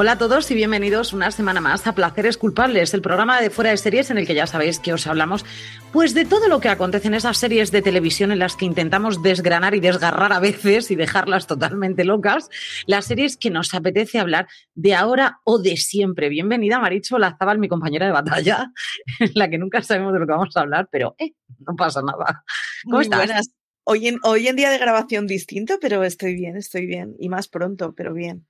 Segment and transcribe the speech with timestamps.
[0.00, 3.72] Hola a todos y bienvenidos una semana más a Placeres Culpables, el programa de fuera
[3.72, 5.44] de series en el que ya sabéis que os hablamos
[5.92, 9.24] pues de todo lo que acontece en esas series de televisión en las que intentamos
[9.24, 12.48] desgranar y desgarrar a veces y dejarlas totalmente locas,
[12.86, 16.28] las series que nos apetece hablar de ahora o de siempre.
[16.28, 18.70] Bienvenida Maricho Lazabal, mi compañera de batalla,
[19.18, 21.32] en la que nunca sabemos de lo que vamos a hablar, pero eh,
[21.66, 22.44] no pasa nada.
[22.84, 23.18] ¿Cómo Muy estás?
[23.18, 23.50] buenas.
[23.82, 27.16] Hoy en, hoy en día de grabación distinto, pero estoy bien, estoy bien.
[27.18, 28.46] Y más pronto, pero bien.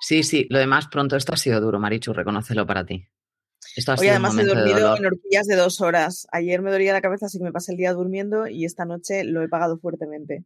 [0.00, 3.06] Sí, sí, lo demás pronto, esto ha sido duro, Marichu, reconócelo para ti.
[3.76, 6.26] Esto ha Hoy sido además un he de dormido en horquillas de dos horas.
[6.32, 9.24] Ayer me dolía la cabeza, así que me pasé el día durmiendo y esta noche
[9.24, 10.44] lo he pagado fuertemente.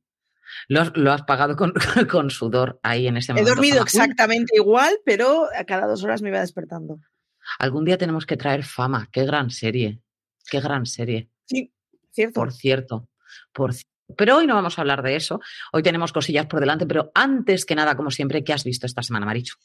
[0.69, 1.73] Lo has, lo has pagado con,
[2.11, 3.51] con sudor ahí en ese He momento.
[3.55, 3.85] dormido Fama.
[3.85, 6.99] Uy, exactamente igual, pero a cada dos horas me iba despertando.
[7.59, 9.09] Algún día tenemos que traer fama.
[9.13, 10.01] Qué gran serie.
[10.51, 11.31] Qué gran serie.
[11.47, 11.73] Sí,
[12.11, 12.35] cierto.
[12.41, 13.09] Por cierto.
[13.53, 13.85] Por ci-
[14.17, 15.41] pero hoy no vamos a hablar de eso.
[15.73, 19.03] Hoy tenemos cosillas por delante, pero antes que nada, como siempre, ¿qué has visto esta
[19.03, 19.57] semana, Marichu?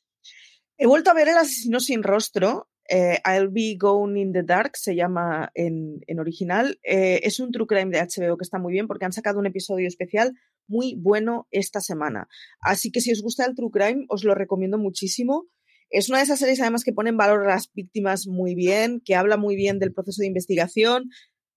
[0.77, 2.69] He vuelto a ver El asesino sin rostro.
[2.89, 6.79] eh, I'll Be Going in the Dark se llama en, original.
[6.83, 9.45] Eh, es un true crime de HBO que está muy bien porque han sacado un
[9.45, 10.33] episodio especial
[10.67, 12.27] muy bueno esta semana.
[12.61, 15.47] Así que si os gusta el true crime, os lo recomiendo muchísimo.
[15.91, 19.01] Es una de esas series además que pone en valor a las víctimas muy bien,
[19.03, 21.09] que habla muy bien del proceso de investigación.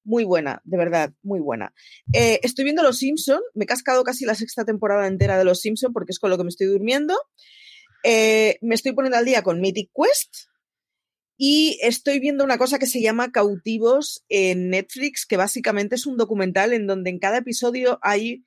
[0.05, 1.73] Muy buena, de verdad, muy buena.
[2.13, 5.61] Eh, estoy viendo Los Simpson, me he cascado casi la sexta temporada entera de Los
[5.61, 7.15] Simpson porque es con lo que me estoy durmiendo.
[8.05, 10.49] Eh, me estoy poniendo al día con Mythic Quest
[11.37, 16.17] y estoy viendo una cosa que se llama Cautivos en Netflix, que básicamente es un
[16.17, 18.45] documental en donde en cada episodio hay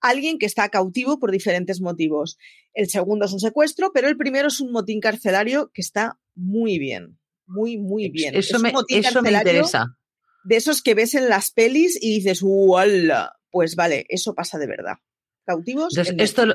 [0.00, 2.38] alguien que está cautivo por diferentes motivos.
[2.72, 6.78] El segundo es un secuestro, pero el primero es un motín carcelario que está muy
[6.78, 8.34] bien, muy, muy bien.
[8.34, 9.98] Eso, Es un me, eso me interesa.
[10.44, 13.32] De esos que ves en las pelis y dices, ¡Uala!
[13.50, 14.94] Pues vale, eso pasa de verdad.
[15.46, 15.92] Cautivos.
[15.96, 16.54] Entonces, en esto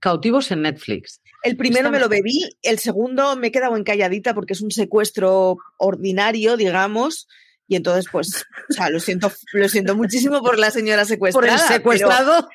[0.00, 1.20] cautivos en Netflix.
[1.42, 5.56] El primero me lo bebí, el segundo me he quedado encalladita porque es un secuestro
[5.78, 7.26] ordinario, digamos,
[7.66, 11.54] y entonces, pues, o sea, lo siento, lo siento muchísimo por la señora Por secuestrada.
[11.54, 12.48] el pero- secuestrado.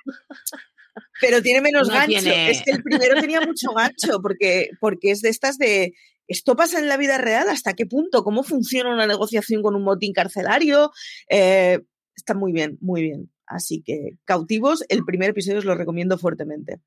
[1.21, 2.07] Pero, tiene menos No gancho.
[2.19, 5.93] tiene- Es que el primero tenía mucho gancho porque, porque es de estas de.
[6.27, 7.49] ¿Esto pasa en la vida real?
[7.49, 8.23] ¿Hasta qué punto?
[8.23, 10.91] ¿Cómo funciona una negociación con un motín carcelario?
[11.29, 11.79] Eh,
[12.15, 13.31] está muy bien, muy bien.
[13.45, 16.79] Así que, cautivos, el primer episodio os lo recomiendo fuertemente.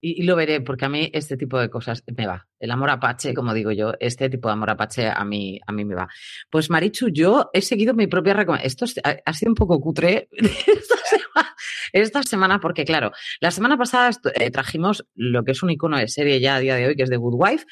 [0.00, 2.46] Y, lo veré, porque a mí este tipo de cosas me va.
[2.60, 5.84] El amor apache, como digo yo, este tipo de amor apache a mí, a mí
[5.84, 6.08] me va.
[6.50, 8.68] Pues Marichu, yo he seguido mi propia recomendación.
[8.68, 10.28] Esto es- ha, sido un poco cutre
[11.92, 16.06] esta semana, porque claro, la semana pasada eh, trajimos lo que es un icono de
[16.06, 17.64] serie ya a día de hoy, que es The Good Wife,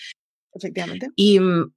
[0.56, 1.10] Efectivamente.
[1.16, 1.72] y mm,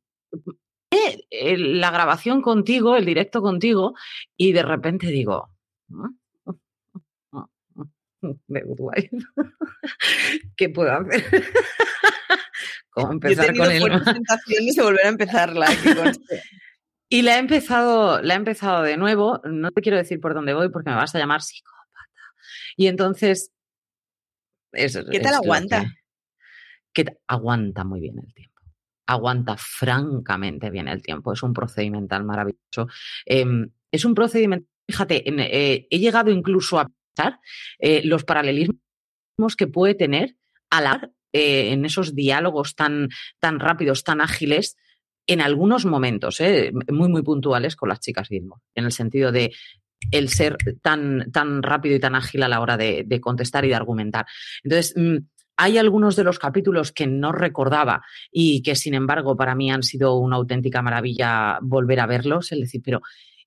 [0.91, 3.93] eh, eh, la grabación contigo, el directo contigo,
[4.37, 5.49] y de repente digo,
[5.87, 6.07] "Mm,
[8.47, 9.09] The Good Wife,
[10.57, 11.23] ¿qué puedo hacer?
[12.91, 13.45] ¿Cómo Yo he empezar
[13.79, 15.67] con tentaciones de volver a empezarla.
[17.11, 19.41] Y la he empezado, la he empezado de nuevo.
[19.43, 22.07] No te quiero decir por dónde voy porque me vas a llamar psicópata.
[22.77, 23.51] Y entonces.
[24.73, 25.85] es- ¿Qué tal aguanta?
[26.93, 28.48] Que, que aguanta muy bien el tiempo.
[29.09, 31.33] Aguanta francamente bien el tiempo.
[31.33, 32.87] Es un procedimental maravilloso.
[33.25, 34.67] Em, es un procedimiento.
[34.87, 37.39] Fíjate, eh, he llegado incluso a pensar
[37.79, 40.35] eh, los paralelismos que puede tener
[40.69, 43.09] al hablar eh, en esos diálogos tan,
[43.39, 44.77] tan rápidos, tan ágiles,
[45.25, 46.39] en algunos momentos,
[46.91, 49.53] muy, muy puntuales con las chicas Gilmore, en el sentido de
[50.11, 53.69] el ser tan, tan rápido y tan ágil a la hora de, de contestar y
[53.69, 54.27] de argumentar.
[54.63, 55.17] Entonces, mm,
[55.61, 58.01] hay algunos de los capítulos que no recordaba
[58.31, 62.53] y que, sin embargo, para mí han sido una auténtica maravilla volver a verlos.
[62.53, 63.01] Es decir, pero,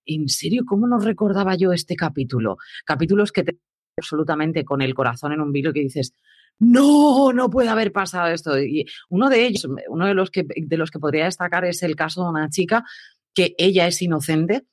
[0.04, 2.58] ¿en serio cómo no recordaba yo este capítulo?
[2.84, 3.58] Capítulos que te
[3.96, 6.14] absolutamente con el corazón en un vilo que dices,
[6.58, 8.60] no, no puede haber pasado esto.
[8.60, 11.96] Y uno de ellos, uno de los que, de los que podría destacar es el
[11.96, 12.84] caso de una chica
[13.32, 14.66] que ella es inocente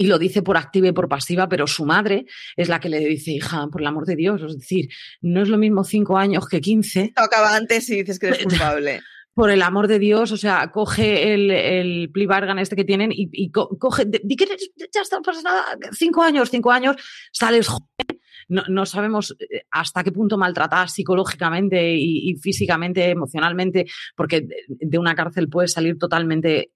[0.00, 2.24] y lo dice por activa y por pasiva, pero su madre
[2.56, 4.88] es la que le dice, hija, por el amor de Dios, es decir,
[5.20, 7.12] no es lo mismo cinco años que quince.
[7.16, 9.02] Acaba antes y dices que eres culpable.
[9.34, 13.10] por el amor de Dios, o sea, coge el, el plea bargain este que tienen
[13.12, 14.46] y, coge, di que
[14.90, 16.96] ya está, pasa nada, cinco años, cinco años,
[17.30, 23.84] sales joven, no, sabemos eh, hasta qué punto maltratar psicológicamente y, y, físicamente, emocionalmente,
[24.16, 26.70] porque de una cárcel puedes salir totalmente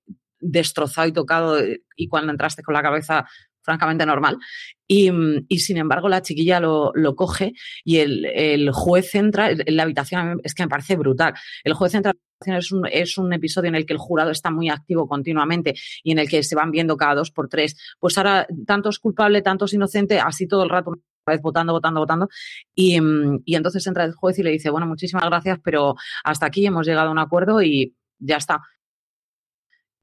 [0.44, 3.26] destrozado y tocado eh, y cuando entraste con la cabeza
[3.62, 4.38] francamente normal.
[4.87, 7.55] Y, mm, sin embargo, la chiquilla lo, coge
[7.85, 11.35] y el, juez entra en la habitación, es que me parece brutal.
[11.64, 12.12] El juez entra
[12.46, 16.12] es un, es un episodio en el que el jurado está muy activo continuamente y
[16.12, 17.76] en el que se van viendo cada dos por tres.
[17.99, 20.93] Pues ahora, tanto es culpable, tanto es inocente, así todo el rato
[21.26, 22.29] vez votando, votando, votando.
[22.75, 26.44] Y, mm, y, entonces entra el juez y le dice, bueno, muchísimas gracias, pero hasta
[26.46, 28.61] aquí hemos llegado a un acuerdo y ya está.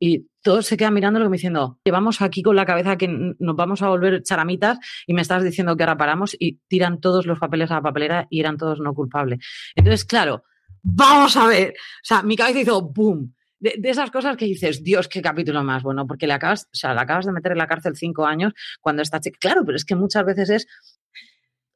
[0.04, 3.84] Y todos se quedan mirándolo como diciendo, llevamos aquí con la cabeza que nos vamos
[3.84, 7.70] a volver charamitas y me estás diciendo que ahora paramos y tiran todos los papeles
[7.70, 9.46] a la papelera y eran todos no culpables.
[9.76, 10.44] Entonces, claro,
[10.82, 11.74] vamos a ver.
[11.74, 13.36] O sea, mi cabeza hizo boom.
[13.60, 16.96] De, esas cosas que dices, Dios, qué capítulo más bueno, porque le acabas, o sea,
[16.96, 19.20] le acabas de meter en la cárcel cinco años cuando está.
[19.40, 20.68] Claro, pero es que muchas veces es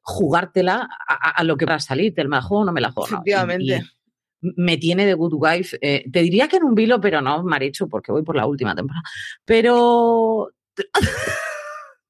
[0.00, 3.06] jugártela a, lo que va a salir, te la juego o no me la juego.
[3.06, 3.84] Efectivamente
[4.56, 5.78] me tiene de Good Wife.
[5.80, 8.74] Eh, te diría que en un vilo, pero no, Marichu, porque voy por la última
[8.74, 9.02] temporada.
[9.44, 10.50] Pero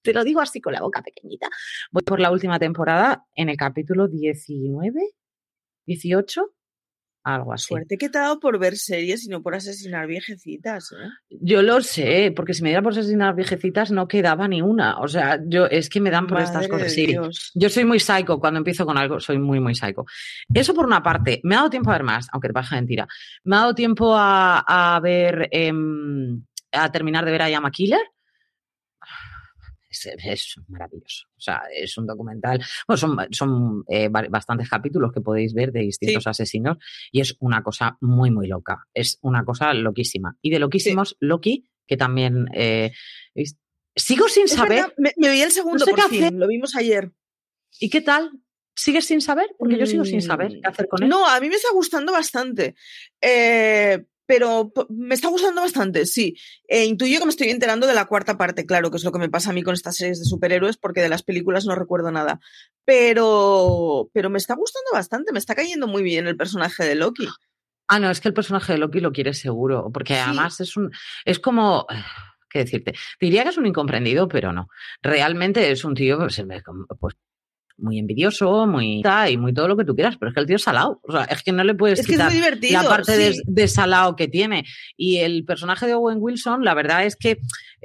[0.02, 1.48] te lo digo así con la boca pequeñita.
[1.90, 5.00] Voy por la última temporada en el capítulo 19,
[5.86, 6.55] 18
[7.26, 7.66] algo así.
[7.66, 10.92] Suerte que te ha dado por ver series y no por asesinar viejecitas.
[10.92, 11.08] ¿eh?
[11.28, 15.00] Yo lo sé, porque si me diera por asesinar viejecitas no quedaba ni una.
[15.00, 16.92] O sea, yo es que me dan por estas cosas.
[16.92, 17.16] Sí,
[17.54, 18.38] yo soy muy psycho.
[18.38, 20.06] Cuando empiezo con algo, soy muy, muy psycho.
[20.54, 21.40] Eso por una parte.
[21.42, 23.08] Me ha dado tiempo a ver más, aunque te baja mentira.
[23.42, 28.00] Me ha dado tiempo a, ver, em, a terminar de ver a Yama Killer
[30.06, 31.26] es, maravilloso.
[31.36, 32.62] O sea, es un documental.
[32.86, 36.78] Bueno, son, son eh, bastantes capítulos que podéis ver de distintos asesinos
[37.12, 38.86] y es una cosa muy, muy loca.
[38.94, 40.36] Es una cosa loquísima.
[40.42, 42.46] Y de loquísimos, Loki, que también.
[42.54, 42.92] Eh,
[43.94, 44.94] sigo sin saber.
[44.98, 47.12] me, vi el segundo por lo vimos ayer.
[47.78, 48.30] ¿Y qué tal?
[48.74, 49.48] ¿Sigues sin saber?
[49.58, 51.08] Porque yo sigo sin saber qué hacer con él.
[51.08, 52.74] No, a mí me está gustando bastante.
[53.20, 56.36] Eh, pero me está gustando bastante, sí.
[56.68, 59.18] E intuyo que me estoy enterando de la cuarta parte, claro, que es lo que
[59.18, 62.10] me pasa a mí con estas series de superhéroes, porque de las películas no recuerdo
[62.10, 62.40] nada.
[62.84, 67.28] Pero, pero me está gustando bastante, me está cayendo muy bien el personaje de Loki.
[67.88, 70.90] Ah, no, es que el personaje de Loki lo quiere seguro, porque además es un,
[71.24, 71.86] es como,
[72.50, 72.94] ¿qué decirte?
[73.20, 74.68] Diría que es un incomprendido, pero no.
[75.02, 76.42] Realmente es un tío, pues,
[76.98, 77.14] pues
[77.78, 80.56] muy envidioso, muy y muy todo lo que tú quieras, pero es que el tío
[80.56, 81.00] es salado.
[81.02, 84.64] O sea, es que no le puedes quitar la parte de, salado que tiene.
[84.96, 87.38] Y el personaje de Owen Wilson, la verdad es que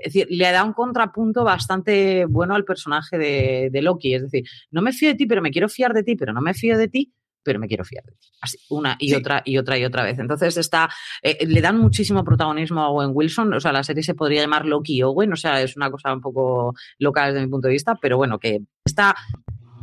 [0.04, 4.16] decir, le da un contrapunto bastante bueno al personaje de, Loki.
[4.16, 6.42] Es decir, no me fío de ti, pero me quiero fiar de ti, pero no
[6.42, 8.28] me fío de ti, pero me quiero fiar de ti.
[8.40, 10.20] Así, una y otra y otra y otra vez.
[10.20, 10.90] Entonces está,
[11.22, 13.54] eh, le dan muchísimo protagonismo a Owen Wilson.
[13.54, 15.34] O sea, la serie se podría llamar Loki Owen.
[15.34, 18.40] O sea, es una cosa un poco loca desde mi punto de vista, pero bueno,
[18.40, 19.16] que está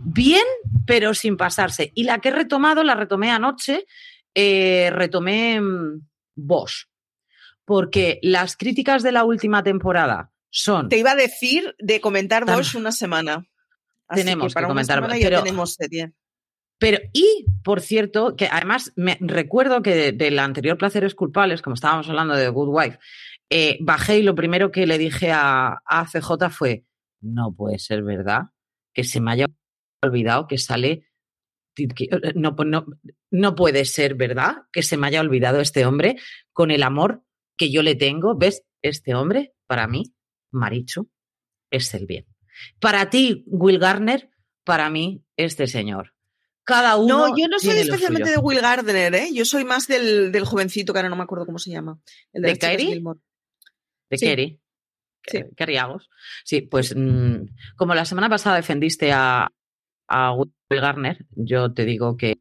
[0.09, 0.45] bien,
[0.87, 1.93] pero sin pasarse.
[1.95, 3.87] Y la que he retomado, la retomé anoche,
[4.35, 6.07] eh, retomé mm,
[6.37, 6.87] Bosch.
[7.65, 10.89] Porque las críticas de la última temporada son.
[10.89, 13.47] Te iba a decir de comentar Bosch una semana.
[14.09, 16.13] tenemos que, comentar una pero, tenemos serie.
[16.79, 22.09] Pero, y por cierto, que además me recuerdo que del anterior Placeres Culpables, como estábamos
[22.09, 22.99] hablando de Good Wife,
[23.51, 26.85] eh, bajé y lo primero que le dije a, a CJ fue:
[27.21, 28.45] No puede ser verdad
[28.95, 29.47] que se me haya
[30.03, 31.09] olvidado que sale.
[31.77, 32.87] Eh, no, no,
[33.31, 36.17] no puede ser verdad que se me haya olvidado este hombre
[36.53, 37.23] con el amor
[37.57, 38.37] que yo le tengo.
[38.37, 38.65] ¿Ves?
[38.83, 40.15] Este hombre, para mí,
[40.51, 41.11] Marichu,
[41.71, 42.27] es el bien.
[42.81, 44.31] Para ti, Will Garner,
[44.65, 46.15] para mí, este señor.
[46.65, 47.29] Cada uno.
[47.29, 49.31] No, yo no soy especialmente de Will Gardner, ¿eh?
[49.33, 51.99] Yo soy más del, del, jovencito que ahora no me acuerdo cómo se llama.
[52.33, 52.55] El de, ¿De
[54.11, 54.61] ¿De Kerry?
[55.27, 55.45] Sí.
[56.45, 59.51] Sí, pues mm, como la semana pasada defendiste a,
[60.09, 62.41] a Will Garner, yo te digo que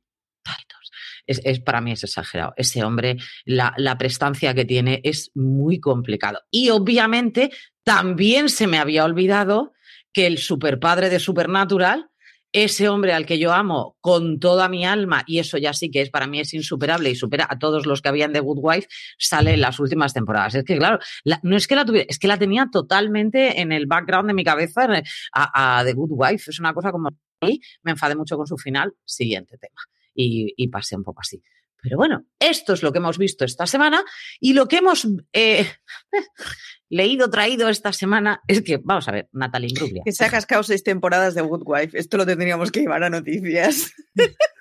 [1.28, 2.54] es, para mí es exagerado.
[2.56, 6.40] Ese hombre, la, la, prestancia que tiene es muy complicado.
[6.50, 7.52] Y obviamente
[7.84, 9.74] también se me había olvidado
[10.14, 12.10] que el superpadre de Supernatural
[12.52, 16.02] ese hombre al que yo amo con toda mi alma, y eso ya sí que
[16.02, 18.88] es para mí es insuperable y supera a todos los que habían de Good Wife,
[19.18, 20.56] sale en las últimas temporadas.
[20.56, 21.00] Es que, claro,
[21.44, 24.44] no es que la tuviera, es que la tenía totalmente en el background de mi
[24.44, 24.88] cabeza
[25.34, 26.50] a, The Good Wife.
[26.50, 27.10] Es una cosa como
[27.42, 28.94] me enfadé mucho con su final.
[29.06, 29.82] Siguiente tema.
[30.16, 31.42] y, pasé un poco así.
[31.82, 34.04] Pero bueno, esto es lo que hemos visto esta semana
[34.40, 35.66] y lo que hemos eh,
[36.90, 40.02] leído, traído esta semana es que, vamos a ver, Natalie Imbruglia.
[40.06, 41.98] Que se ha cascado seis temporadas de Good Wife.
[41.98, 43.94] Esto lo tendríamos que llevar a noticias.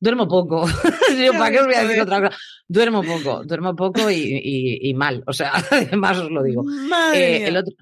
[0.00, 0.66] duermo poco.
[1.38, 2.36] ¿Para qué os voy a decir otra cosa?
[2.66, 5.22] Duermo poco, duermo poco y, mal.
[5.26, 6.64] O sea, además os lo digo.
[7.14, 7.74] Eh, el, otro,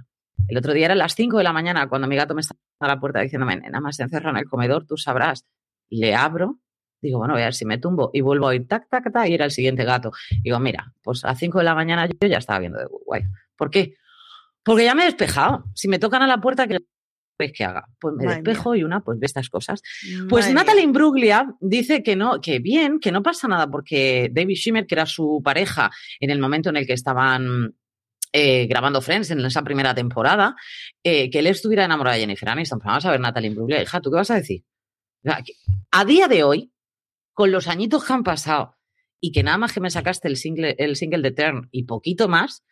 [0.48, 2.88] el otro día era las 5 de la mañana cuando mi gato me estaba a
[2.88, 5.46] la puerta diciéndome, nada más se encerra en el comedor, tú sabrás.
[5.90, 6.58] Le abro,
[7.00, 9.28] digo, bueno, voy a ver si me tumbo y vuelvo a ir tac, tac, tac,
[9.28, 10.12] y era el siguiente gato.
[10.42, 13.24] Digo, mira, pues a las 5 de la mañana yo ya estaba viendo de Guay.
[13.56, 13.94] ¿Por qué?
[14.62, 15.64] Porque ya me he despejado.
[15.74, 16.78] Si me tocan a la puerta, ¿qué
[17.38, 17.88] queréis que haga?
[18.00, 19.82] Pues me despejo y una, pues ve estas cosas.
[20.28, 24.86] Pues Natalie Imbruglia dice que no, que bien, que no pasa nada porque David Schimmer,
[24.86, 25.90] que era su pareja
[26.20, 27.74] en el momento en el que estaban
[28.32, 30.54] eh, grabando Friends en esa primera temporada,
[31.02, 32.80] eh, que él estuviera enamorado de Jennifer Aniston.
[32.84, 34.64] Vamos a ver, Natalie Imbruglia, hija, ¿tú qué vas a decir?
[35.90, 36.70] A día de hoy,
[37.38, 38.76] con los añitos que han pasado
[39.20, 42.26] y que nada más que me sacaste el single, el single de Turn y poquito
[42.26, 42.64] más,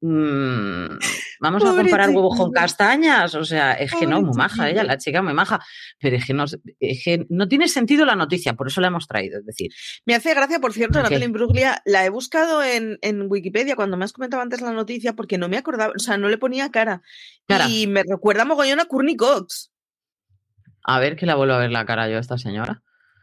[0.00, 0.96] Mm,
[1.40, 3.34] vamos a comparar huevos con castañas.
[3.34, 5.60] O sea, es que no, muy maja ella, la chica muy maja.
[6.00, 6.44] Pero es que, no,
[7.28, 9.38] no tiene sentido la noticia, por eso la hemos traído.
[9.38, 9.72] Es decir,
[10.04, 12.98] me hace gracia, por cierto, Natalia Imbruglia, la he buscado en,
[13.28, 16.28] Wikipedia cuando me has comentado antes la noticia porque no me acordaba, o sea, no
[16.28, 17.02] le ponía cara.
[17.68, 19.72] Y me recuerda mogollón a Courtney Cox.
[20.84, 22.82] A ver que la vuelvo a ver la cara yo a esta señora.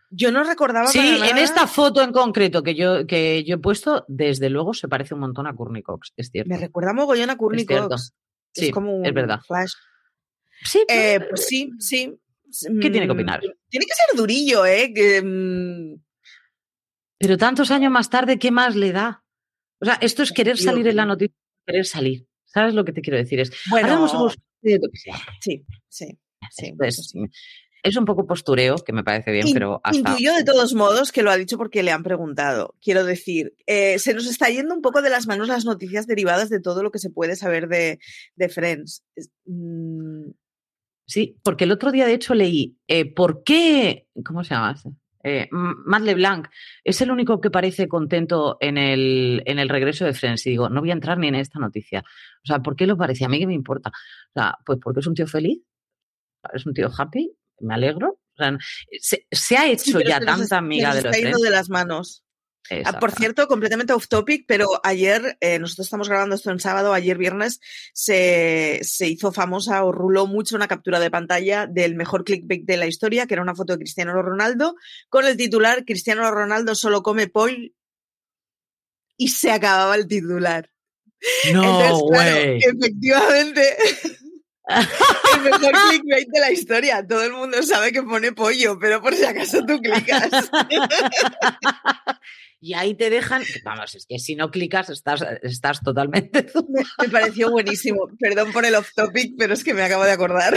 [0.10, 0.88] Yo no recordaba.
[0.88, 4.88] Sí, en esta foto en concreto que yo, que yo he puesto, desde luego se
[4.88, 6.50] parece un montón a Courtney Cox, es cierto.
[6.50, 8.14] Me recuerda mogollón a Courtney Cox.
[8.54, 9.40] Sí, es como un es verdad.
[9.46, 9.74] Flash.
[10.64, 12.18] Sí, eh, pues sí, sí.
[12.82, 13.42] ¿Qué tiene que mm, opinar?
[13.70, 15.22] Tiene que ser durillo, ¿eh?
[15.24, 16.02] Mm,
[17.18, 19.24] Pero tantos años más tarde, ¿qué más le da?
[19.82, 21.36] O sea, esto es querer salir en la noticia,
[21.66, 22.28] querer salir.
[22.46, 23.42] ¿Sabes lo que te quiero decir?
[23.42, 24.08] Es, bueno,
[24.62, 24.80] sí,
[25.42, 26.18] sí, sí.
[26.80, 27.14] Es
[27.98, 30.12] un poco postureo, que me parece bien, pero hasta...
[30.12, 32.74] Intuyo de todos modos que lo ha dicho porque le han preguntado.
[32.82, 36.50] Quiero decir, eh, se nos está yendo un poco de las manos las noticias derivadas
[36.50, 38.00] de todo lo que se puede saber de,
[38.50, 39.04] Friends.
[39.46, 40.32] Mm.
[41.08, 44.08] Sí, porque el otro día, de hecho, leí eh, por qué...
[44.26, 44.76] ¿Cómo se llama?
[45.24, 46.48] Eh, Matt LeBlanc
[46.84, 50.46] es el único que parece contento en el, en el regreso de Friends.
[50.48, 52.00] Y digo, no voy a entrar ni en esta noticia.
[52.00, 53.26] O sea, ¿por qué lo parece?
[53.26, 53.90] A mí que me importa.
[53.90, 55.62] O sea, pues porque es un tío feliz,
[56.54, 58.20] es un tío happy me alegro.
[59.00, 62.26] se, ha hecho ya tanta amiga de los está de las manos.
[62.84, 66.94] Ah, por cierto, completamente off topic, pero ayer, eh, nosotros estamos grabando esto en sábado,
[66.94, 67.60] ayer viernes
[67.94, 72.78] se, se, hizo famosa o ruló mucho una captura de pantalla del mejor clickbait de
[72.78, 74.76] la historia, que era una foto de Cristiano Ronaldo,
[75.10, 77.70] con el titular Cristiano Ronaldo solo come pollo
[79.16, 80.72] y se acababa el titular.
[81.54, 83.78] No, efectivamente.
[85.36, 87.06] el mejor clickbait de la historia.
[87.08, 90.30] Todo el mundo sabe que pone pollo, pero por si acaso tú clicas.
[92.62, 96.48] y ahí te dejan, vamos, es que si no clicas estás, estás totalmente...
[97.00, 98.08] Me, pareció buenísimo.
[98.20, 100.56] Perdón por el off topic, pero es que me acabo de acordar.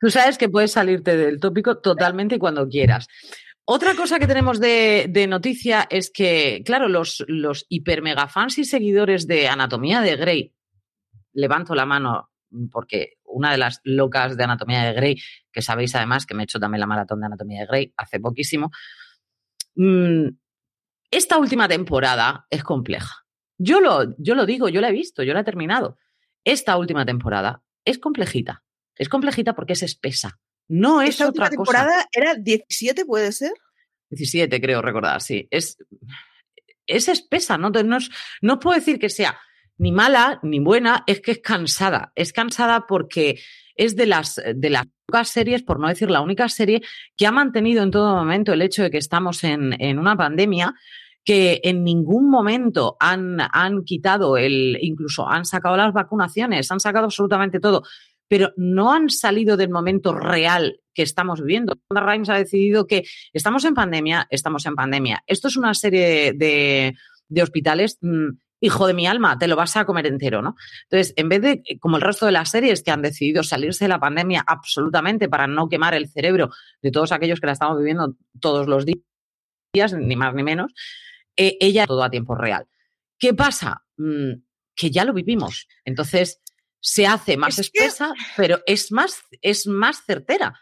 [0.00, 3.08] Tú sabes que puedes salirte del tópico totalmente cuando quieras.
[3.66, 8.58] Otra cosa que tenemos de, de, noticia es que, claro, los, los hiper mega fans
[8.58, 10.54] y seguidores de Anatomía de Grey,
[11.32, 12.30] levanto la mano
[12.70, 15.16] porque una de las locas de Anatomía de Grey,
[15.52, 18.20] que sabéis además que me he hecho también la maratón de Anatomía de Grey hace
[18.20, 18.70] poquísimo,
[19.74, 20.28] mm,
[21.10, 23.24] esta última temporada es compleja.
[23.56, 25.98] Yo lo, yo lo digo, yo la he visto, yo la he terminado.
[26.44, 28.64] Esta última temporada es complejita.
[28.96, 30.40] Es complejita porque es espesa.
[30.68, 33.52] No es Esta otra última temporada era 17, ¿puede ser?
[34.10, 35.46] 17, creo recordar, sí.
[35.50, 35.76] Es,
[36.86, 37.70] es espesa, ¿no?
[37.70, 37.98] No,
[38.42, 39.38] no puedo decir que sea
[39.78, 42.12] ni mala ni buena, es que es cansada.
[42.14, 43.40] Es cansada porque
[43.76, 46.82] es de las, de las pocas series, por no decir la única serie,
[47.16, 50.74] que ha mantenido en todo momento el hecho de que estamos en, en una pandemia
[51.24, 57.06] que en ningún momento han, han quitado el, incluso han sacado las vacunaciones, han sacado
[57.06, 57.82] absolutamente todo,
[58.28, 61.78] pero no han salido del momento real que estamos viviendo.
[61.90, 65.22] Rhimes ha decidido que estamos en pandemia, estamos en pandemia.
[65.26, 66.94] Esto es una serie de,
[67.28, 68.28] de hospitales mm,
[68.64, 70.56] hijo de mi alma, te lo vas a comer entero, ¿no?
[70.84, 73.90] Entonces, en vez de, como el resto de las series que han decidido salirse de
[73.90, 78.16] la pandemia absolutamente para no quemar el cerebro de todos aquellos que la estamos viviendo
[78.40, 80.72] todos los días, ni más ni menos,
[81.36, 82.66] eh, ella todo a tiempo real.
[83.18, 83.84] ¿Qué pasa?
[83.98, 84.42] Mm,
[84.74, 85.68] que ya lo vivimos.
[85.84, 86.40] Entonces,
[86.80, 90.58] se hace más espesa, pero es más, es más certera.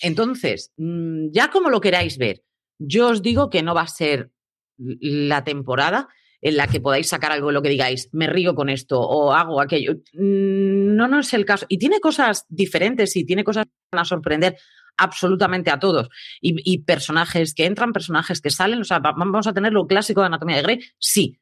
[0.00, 2.42] Entonces, mm, ya como lo queráis ver,
[2.78, 4.30] yo os digo que no va a ser
[4.78, 6.08] la temporada
[6.44, 9.32] en la que podáis sacar algo de lo que digáis, me río con esto o
[9.32, 9.94] hago aquello.
[10.12, 11.64] Mm, no, no es el caso.
[11.70, 14.58] Y tiene cosas diferentes y tiene cosas que van a sorprender
[14.98, 16.10] absolutamente a todos.
[16.42, 20.26] Y, personajes que entran, personajes que salen, o sea, vamos a tener lo clásico de
[20.26, 21.40] Anatomía de Grey, sí,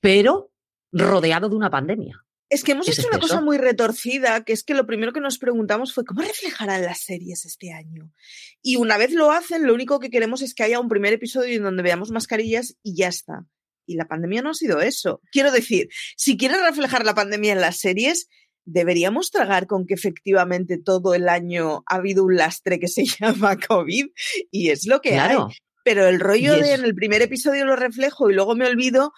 [0.00, 0.50] pero
[0.90, 2.24] rodeado de una pandemia.
[2.50, 5.38] Es que hemos hecho una cosa muy retorcida, que es que lo primero que nos
[5.38, 8.12] preguntamos fue cómo reflejarán las series este año.
[8.60, 11.56] Y una vez lo hacen, lo único que queremos es que haya un primer episodio
[11.56, 13.46] en donde veamos mascarillas y ya está.
[13.86, 15.20] Y la pandemia no ha sido eso.
[15.30, 18.28] Quiero decir, si quieres reflejar la pandemia en las series,
[18.64, 23.58] deberíamos tragar con que efectivamente todo el año ha habido un lastre que se llama
[23.58, 24.06] COVID
[24.50, 25.36] y es lo que hay.
[25.84, 29.12] Pero el rollo de en el primer episodio lo reflejo y luego me olvido,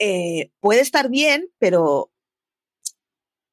[0.00, 2.12] eh, puede estar bien, pero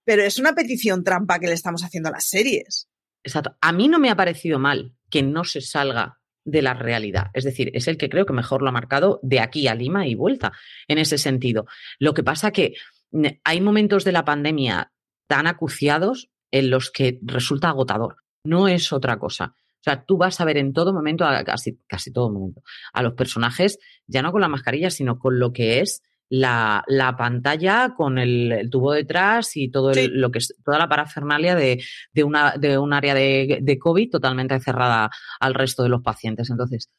[0.06, 2.88] pero es una petición trampa que le estamos haciendo a las series.
[3.24, 3.58] Exacto.
[3.60, 7.28] A mí no me ha parecido mal que no se salga de la realidad.
[7.34, 10.08] Es decir, es el que creo que mejor lo ha marcado de aquí a Lima
[10.08, 10.54] y vuelta
[10.88, 11.68] en ese sentido.
[12.00, 12.74] Lo que pasa que
[13.12, 14.94] mm, hay momentos de la pandemia
[15.28, 18.16] tan acuciados en los que resulta agotador.
[18.46, 19.56] No es otra cosa.
[19.58, 22.64] O sea, tú vas a ver en todo momento, casi, casi todo momento,
[22.94, 23.78] a los personajes,
[24.08, 28.70] ya no con la mascarilla, sino con lo que es la, la pantalla con el,
[28.70, 32.94] tubo detrás y todo lo que es toda la parafernalia de, de, una, de un
[32.94, 36.50] área de, de, COVID totalmente cerrada al resto de los pacientes.
[36.50, 36.90] Entonces,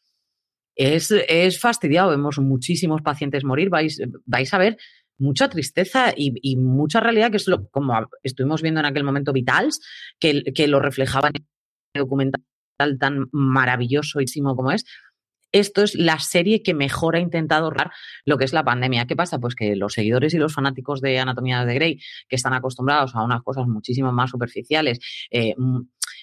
[0.75, 2.11] es, es fastidiado.
[2.11, 3.69] Vemos muchísimos pacientes morir.
[3.69, 4.79] Vais, vais a ver
[5.19, 9.33] mucha tristeza y, y, mucha realidad, que es lo, como estuvimos viendo en aquel momento
[9.33, 9.81] Vitals,
[10.19, 11.35] que, que lo reflejaba en
[11.95, 12.45] el documental
[12.99, 14.21] tan maravilloso
[14.55, 14.85] como es,
[15.53, 17.91] esto es la serie que mejor ha intentado ahorrar
[18.25, 19.07] lo que es la pandemia.
[19.07, 19.39] ¿Qué pasa?
[19.39, 23.23] Pues que los seguidores y los fanáticos de Anatomía de Grey, que están acostumbrados a
[23.23, 24.99] unas cosas muchísimo más superficiales,
[25.31, 25.55] eh,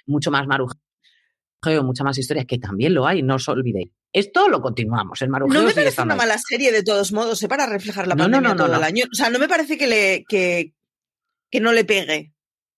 [0.06, 3.92] mucho más marujeo, mucha más historia, que también lo hay, no os olvidéis.
[4.14, 5.62] Esto lo continuamos, el marujeo.
[5.62, 7.48] No me parece una mala serie de todos modos, ¿eh?
[7.48, 9.06] para reflejar la pandemia todo el año.
[9.12, 10.74] O sea, no me parece que, le, que,
[11.52, 12.34] que no le pegue.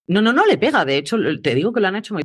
[0.07, 0.85] No, no, no le pega.
[0.85, 2.23] De hecho, te digo que lo han hecho muy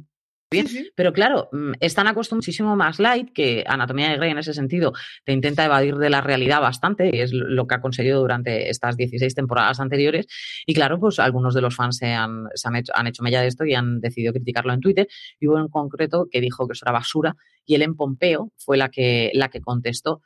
[0.52, 0.66] bien.
[0.94, 4.92] Pero claro, mm, están acostumbrados muchísimo más light, que Anatomía de Grey en ese sentido
[5.24, 8.96] te intenta evadir de la realidad bastante, y es lo que ha conseguido durante estas
[8.96, 10.26] 16 temporadas anteriores.
[10.66, 13.64] Y claro, pues algunos de los fans se han, hecho, han hecho mella de esto
[13.64, 15.08] y han decidido criticarlo en Twitter.
[15.40, 18.76] Y hubo en concreto que dijo que eso era basura, y él en Pompeo fue
[18.76, 20.22] la que, la que contestó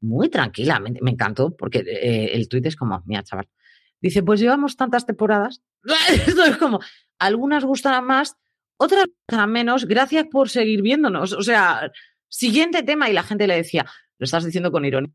[0.00, 1.00] muy tranquilamente.
[1.02, 3.48] Me encantó, porque eh, el tweet es como, mira, chaval.
[4.00, 5.62] Dice, pues llevamos tantas temporadas.
[6.26, 6.80] Esto es como,
[7.18, 8.36] algunas gustarán más,
[8.78, 9.06] otras
[9.46, 11.32] menos, gracias por seguir viéndonos.
[11.32, 11.90] O sea,
[12.28, 13.86] siguiente tema y la gente le decía,
[14.18, 15.12] lo estás diciendo con ironía.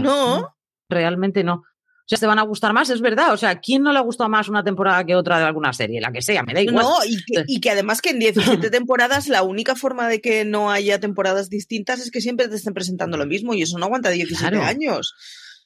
[0.00, 0.56] no.
[0.88, 1.54] Realmente no.
[1.54, 3.32] O sea, te van a gustar más, es verdad.
[3.32, 6.00] O sea, ¿quién no le ha gustado más una temporada que otra de alguna serie?
[6.00, 6.84] La que sea, me da igual.
[6.84, 6.96] No,
[7.46, 11.48] y que, además que en 17 temporadas la única forma de que no haya temporadas
[11.48, 15.14] distintas es que siempre te estén presentando lo mismo y eso no aguanta 17 años.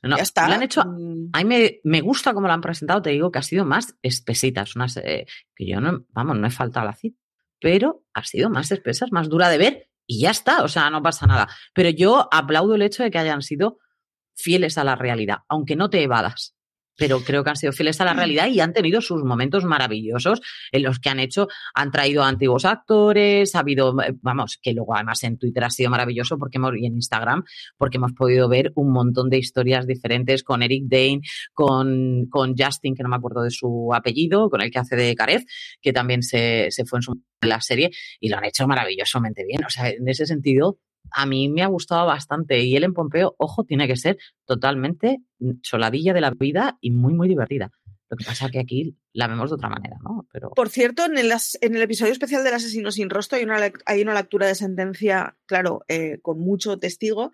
[0.06, 0.48] No, ya está.
[0.48, 1.30] Lo han hecho, mm.
[1.32, 4.62] a mí me, gusta cómo lo han presentado, te digo que ha sido más espesita,
[4.62, 7.18] es una que yo no, vamos, no he faltado a la cita,
[7.60, 11.02] pero ha sido más espesa, más dura de ver y ya está, o sea, no
[11.02, 11.48] pasa nada.
[11.74, 13.78] Pero yo aplaudo el hecho de que hayan sido
[14.34, 16.55] fieles a la realidad, aunque no te evadas
[16.96, 20.40] pero creo que han sido fieles a la realidad y han tenido sus momentos maravillosos
[20.72, 24.94] en los que han hecho, han traído antiguos actores, ha habido, eh, vamos, que luego
[24.94, 27.44] además en Twitter ha sido maravilloso porque hemos, y en Instagram,
[27.76, 31.20] porque hemos podido ver un montón de historias diferentes con Eric Dane,
[31.52, 35.14] con, con Justin, que no me acuerdo de su apellido, con el que hace de
[35.14, 35.44] Karef,
[35.80, 39.64] que también se, se fue en su la serie y lo han hecho maravillosamente bien.
[39.64, 40.78] O sea, en ese sentido,
[41.10, 42.60] a mí me ha gustado bastante.
[42.62, 45.18] Y él en Pompeo, ojo, tiene que ser totalmente
[45.62, 47.70] soladilla de la vida y muy, muy divertida.
[48.08, 50.26] Lo que pasa es que aquí la vemos de otra manera, ¿no?
[50.32, 50.50] Pero...
[50.50, 54.02] Por cierto, en el, en el episodio especial del asesino sin rostro hay una, hay
[54.02, 57.32] una lectura de sentencia, claro, eh, con mucho testigo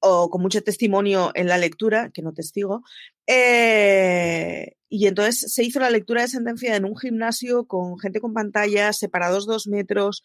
[0.00, 2.82] o con mucho testimonio en la lectura, que no testigo.
[3.26, 8.32] Eh, y entonces se hizo la lectura de sentencia en un gimnasio con gente con
[8.32, 10.24] pantallas, separados dos metros.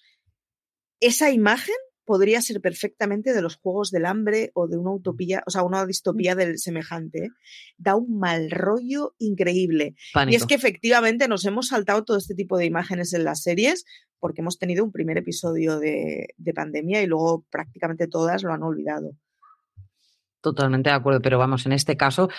[0.99, 5.49] Esa imagen podría ser perfectamente de los Juegos del Hambre o de una utopía, o
[5.49, 7.25] sea, una distopía del semejante.
[7.25, 7.29] ¿eh?
[7.77, 9.95] Da un mal rollo increíble.
[10.27, 13.85] Y es que efectivamente nos hemos saltado todo este tipo de imágenes en las series
[14.19, 19.11] porque hemos tenido un primer episodio de, pandemia y luego prácticamente todas lo han olvidado.
[20.39, 22.29] Totalmente de acuerdo, pero vamos, en este caso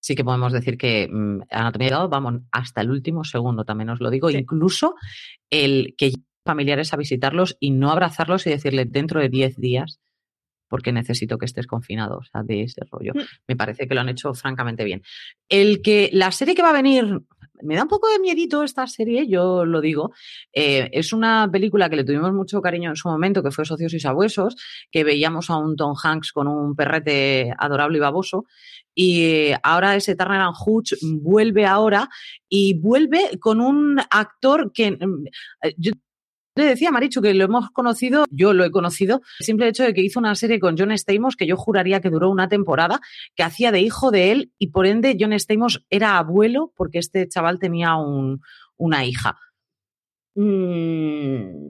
[0.00, 4.00] sí que podemos decir que mmm, Anatomía de vamos, hasta el último segundo, también os
[4.00, 4.96] lo digo, incluso
[5.48, 6.12] el que
[6.48, 10.00] familiares a visitarlos y no abrazarlos y decirle dentro de 10 días
[10.68, 13.12] porque necesito que estés confinado, o sea, de ese rollo.
[13.14, 13.20] Mm.
[13.48, 15.02] Me parece que lo han hecho francamente bien.
[15.48, 17.20] El que la serie que va a venir,
[17.62, 20.12] me da un poco de miedito esta serie, yo lo digo.
[20.52, 23.94] Eh, es una película que le tuvimos mucho cariño en su momento, que fue Socios
[23.94, 24.56] y Sabuesos,
[24.90, 28.44] que veíamos a un Tom Hanks con un perrete adorable y baboso.
[28.94, 32.08] Y ahora ese Turner and Hooch vuelve ahora
[32.48, 35.24] y vuelve con un actor que mm,
[35.76, 35.92] yo
[36.58, 39.94] Te decía, Marichu, que lo hemos conocido, yo lo he conocido, el simple hecho de
[39.94, 43.00] que hizo una serie con John Stamos que yo juraría que duró una temporada,
[43.36, 47.28] que hacía de hijo de él y por ende John Stamos era abuelo porque este
[47.28, 48.40] chaval tenía un,
[48.76, 49.38] una hija.
[50.34, 51.68] Mm,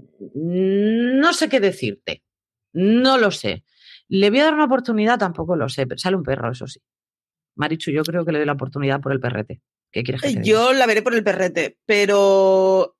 [1.20, 2.22] no sé qué decirte,
[2.72, 3.64] no lo sé.
[4.08, 5.18] ¿Le voy a dar una oportunidad?
[5.18, 6.80] Tampoco lo sé, pero sale un perro, eso sí.
[7.56, 9.60] Marichu, yo creo que le doy la oportunidad por el perrete.
[9.92, 12.96] ¿Qué quieres que te Yo la veré por el perrete, pero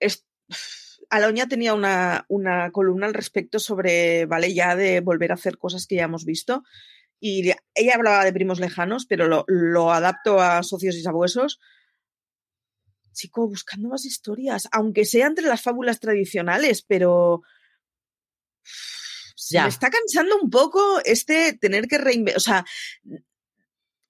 [1.11, 5.87] Aloña tenía una, una, columna al respecto sobre, vale, ya de volver a hacer cosas
[5.87, 6.64] que ya hemos visto.
[7.21, 11.61] Y ella hablaba de primos lejanos, pero lo, lo adapto a socios y sabuesos.
[13.12, 17.42] Chico, buscando más historias, aunque sea entre las fábulas tradicionales, pero
[19.51, 19.64] ya.
[19.64, 22.64] me está cansando un poco este tener que reinventar, o sea,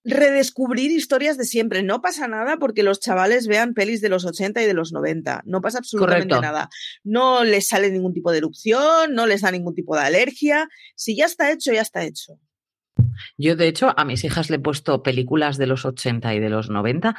[0.09, 1.83] redescubrir historias de siempre.
[1.83, 5.43] No pasa nada porque los chavales vean pelis de los 80 y de los 90.
[5.45, 6.69] No pasa absolutamente nada.
[7.05, 10.69] No les sale ningún tipo de erupción, no les da ningún tipo de alergia.
[10.97, 12.39] Si ya está hecho, ya está hecho.
[13.37, 16.49] Yo, de hecho, a mis hijas le he puesto películas de los 80 y de
[16.49, 17.17] los 90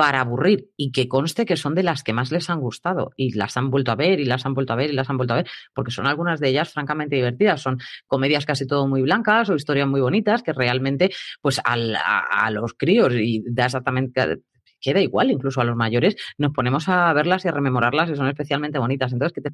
[0.00, 3.34] para aburrir y que conste que son de las que más les han gustado y
[3.34, 5.34] las han vuelto a ver y las han vuelto a ver y las han vuelto
[5.34, 7.60] a ver porque son algunas de ellas francamente divertidas.
[7.60, 11.10] Son comedias casi todo muy blancas o historias muy bonitas que realmente
[11.42, 14.38] pues a, los críos y da exactamente
[14.80, 18.26] queda igual, incluso a los mayores, nos ponemos a verlas y a rememorarlas y son
[18.26, 19.12] especialmente bonitas.
[19.12, 19.50] Entonces, que te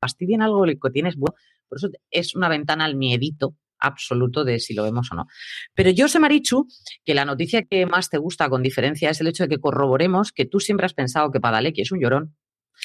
[0.00, 1.32] fastidien algo que tienes, por
[1.76, 5.26] eso es una ventana al miedito absoluto de si lo vemos o no.
[5.74, 6.66] Pero yo sé, Marichu,
[7.04, 10.32] que la noticia que más te gusta con diferencia es el hecho de que corroboremos
[10.32, 12.36] que tú siempre has pensado que Padalecki es un llorón.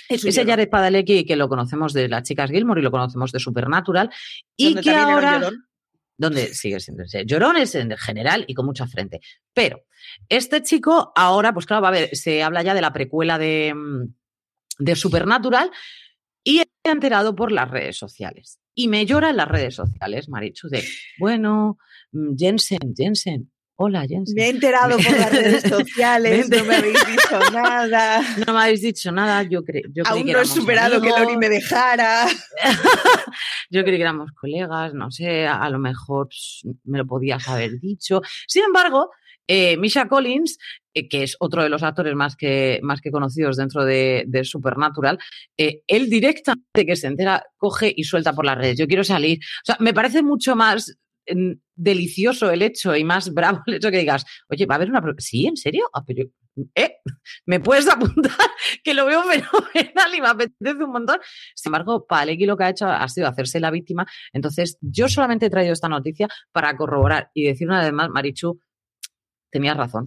[0.08, 3.40] Es Ese Jared Padalecki que lo conocemos de las chicas Gilmore y lo conocemos de
[3.40, 4.10] Supernatural
[4.56, 5.40] y que ahora...
[5.40, 5.68] Llorón?
[6.18, 9.22] Donde sigue siendo llorón es en general y con mucha frente.
[9.54, 9.86] Pero
[10.30, 13.74] este chico ahora, pues claro, va a ver, se habla ya de la precuela de,
[13.74, 14.14] mm,
[14.78, 15.72] de Supernatural
[16.44, 18.60] y he enterado por las redes sociales.
[18.74, 20.84] Y me llora en las redes sociales, Marichu, de,
[21.20, 21.78] bueno,
[22.12, 24.36] mm, Jensen, Jensen, hola Jensen.
[24.36, 28.22] Me he enterado por las redes sociales, no me habéis dicho nada.
[28.48, 31.36] No me habéis dicho nada, yo, creo yo Aún que no he superado que Lori
[31.38, 32.28] me dejara.
[33.70, 37.80] yo creí que éramos colegas, no sé, a, lo mejor pues, me lo podías haber
[37.80, 38.22] dicho.
[38.48, 39.12] Sin embargo,
[39.54, 40.58] eh, Misha Collins,
[40.94, 45.20] eh, que es otro de los actores más que, más que conocidos dentro de, Supernatural,
[45.58, 48.78] eh, él directamente que se entera, coge y suelta por las redes.
[48.78, 49.40] Yo quiero salir.
[49.40, 50.98] O sea, me parece mucho más
[51.30, 54.90] mm, delicioso el hecho y más bravo el hecho que digas, oye, va a haber
[54.90, 55.04] una...
[55.18, 55.90] Sí, ¿en serio?
[55.94, 56.02] Ah.
[57.46, 58.32] ¿Me puedes apuntar?
[58.86, 61.20] que lo veo fenomenal y me apetece un montón.
[61.56, 64.08] Sin embargo, Palecki lo que ha hecho ha sido hacerse la víctima.
[64.32, 68.62] Entonces, yo solamente he traído esta noticia para corroborar y decir una vez más, Marichu,
[69.52, 70.06] tenías razón.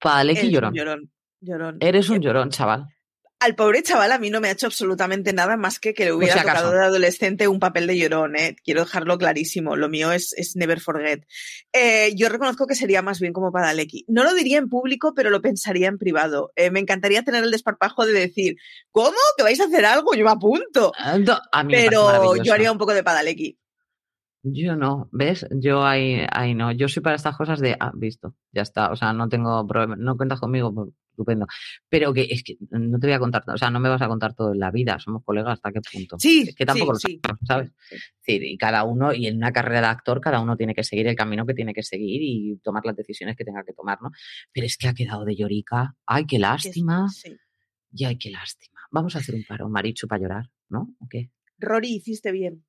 [0.00, 0.74] Padaleki llorón.
[0.74, 1.12] llorón.
[1.40, 1.78] llorón.
[1.80, 2.86] Eres un llorón, chaval.
[3.42, 6.12] Al pobre chaval a mí no me ha hecho absolutamente nada más que que le
[6.12, 8.54] hubiera tocado de adolescente un papel de llorón, ¿eh?
[8.62, 9.74] Quiero dejarlo clarísimo.
[9.74, 11.26] Lo mío es, es never forget.
[11.72, 14.04] Eh, yo reconozco que sería más bien como Padalecki.
[14.06, 16.52] No lo diría en público, pero lo pensaría en privado.
[16.54, 18.54] Eh, me encantaría tener el desparpajo de decir,
[18.92, 19.18] ¿cómo?
[19.36, 20.14] ¿Que vais a hacer algo?
[20.14, 20.92] Yo me apunto.
[20.96, 21.18] Ah,
[21.68, 23.58] pero yo haría un poco de Padalecki.
[24.44, 25.46] Yo no, ¿ves?
[25.52, 26.72] Yo ahí, ahí no.
[26.72, 28.90] Yo soy para estas cosas de, ah, visto, ya está.
[28.90, 31.46] O sea, no tengo problema, no cuentas conmigo, pues, estupendo.
[31.88, 34.08] Pero que es que no te voy a contar, o sea, no me vas a
[34.08, 36.16] contar todo en la vida, somos colegas hasta qué punto.
[36.18, 36.98] Sí, que tampoco lo
[37.46, 37.70] ¿sabes?
[38.20, 41.06] Sí, y cada uno, y en una carrera de actor, cada uno tiene que seguir
[41.06, 44.10] el camino que tiene que seguir y tomar las decisiones que tenga que tomar, ¿no?
[44.52, 45.94] Pero es que ha quedado de llorica.
[46.06, 47.08] Ay, qué lástima.
[47.08, 47.36] Sí.
[47.92, 48.80] Y ay, qué lástima.
[48.90, 50.94] Vamos a hacer un paro, Marichu, para llorar, ¿no?
[50.98, 51.30] ¿O qué?
[51.58, 52.64] Rory, hiciste bien.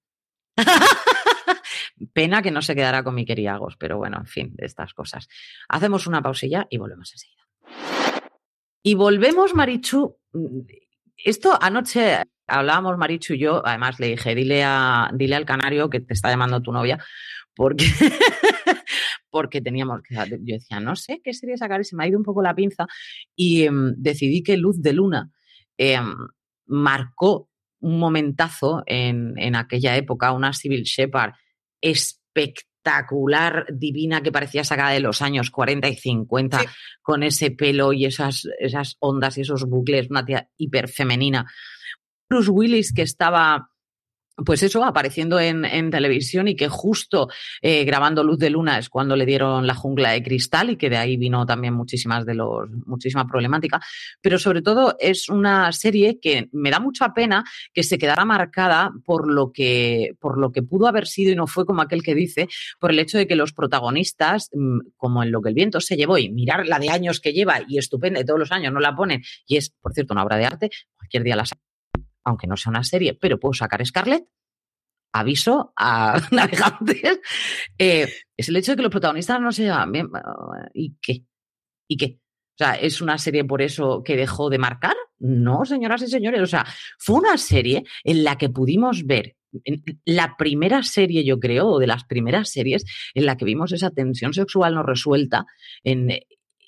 [2.14, 5.28] Pena que no se quedará con mi queriagos, pero bueno, en fin, de estas cosas.
[5.70, 7.44] Hacemos una pausilla y volvemos enseguida.
[8.84, 10.18] Y volvemos, Marichu.
[10.34, 10.62] Mm,
[11.18, 14.66] esto anoche hablábamos, Marichu y yo, además le dije, dile,
[15.14, 17.04] dile al canario que te está llamando tu novia,
[17.56, 17.86] porque,
[19.30, 20.16] porque teníamos que...
[20.16, 22.56] Yo decía, no sé qué sería sacar y se me ha ido un poco la
[22.56, 22.88] pinza
[23.36, 25.32] y em, decidí que Luz de Luna
[25.78, 26.14] em,
[26.66, 31.34] marcó un momentazo en, en, aquella época, una Civil Shepard
[31.84, 36.62] espectacular, divina, que parecía sacada de los años 40 y 50,
[37.02, 41.46] con ese pelo y esas, esas ondas y esos bucles, una tía hiper femenina.
[42.30, 43.70] Bruce Willis, que estaba
[44.36, 47.30] pues eso, apareciendo en, televisión y que justo
[47.62, 50.90] eh, grabando Luz de Luna es cuando le dieron la jungla de cristal y que
[50.90, 53.80] de ahí vino también muchísimas de los, muchísima problemática.
[54.22, 57.44] Pero sobre todo es una serie que me da mucha pena
[57.74, 61.46] que se quedara marcada por lo que, por lo que pudo haber sido y no
[61.46, 62.48] fue como aquel que dice,
[62.80, 65.96] por el hecho de que los protagonistas, mm, como en lo que el viento se
[65.96, 68.80] llevó y mirar la de años que lleva y estupenda, y todos los años no
[68.80, 71.46] la ponen, y es, por cierto, una obra de arte, cualquier día la
[72.24, 74.26] aunque no sea una serie, pero puedo sacar Scarlett,
[75.14, 77.20] aviso a navegantes,
[77.78, 80.10] eh, es el hecho de que los protagonistas no se llevan bien.
[80.74, 81.26] ¿Y qué?
[81.88, 82.20] ¿Y qué?
[82.56, 84.96] O sea, ¿es una serie por eso que dejó de marcar?
[85.20, 86.42] No, señoras y señores.
[86.42, 86.66] O sea,
[87.00, 89.36] fue una serie en la que pudimos ver
[90.06, 93.92] la primera serie, yo creo, o de las primeras series en la que vimos esa
[93.92, 95.46] tensión sexual no resuelta
[95.84, 96.10] en,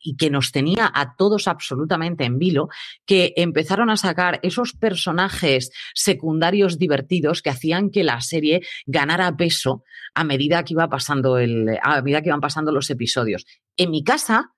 [0.06, 2.70] y que nos tenía a todos absolutamente en vilo,
[3.06, 9.84] que empezaron a sacar esos personajes secundarios divertidos que hacían que la serie ganara peso
[10.14, 13.46] a medida que iba pasando el, a medida que iban pasando los episodios.
[13.78, 14.54] En mi casa,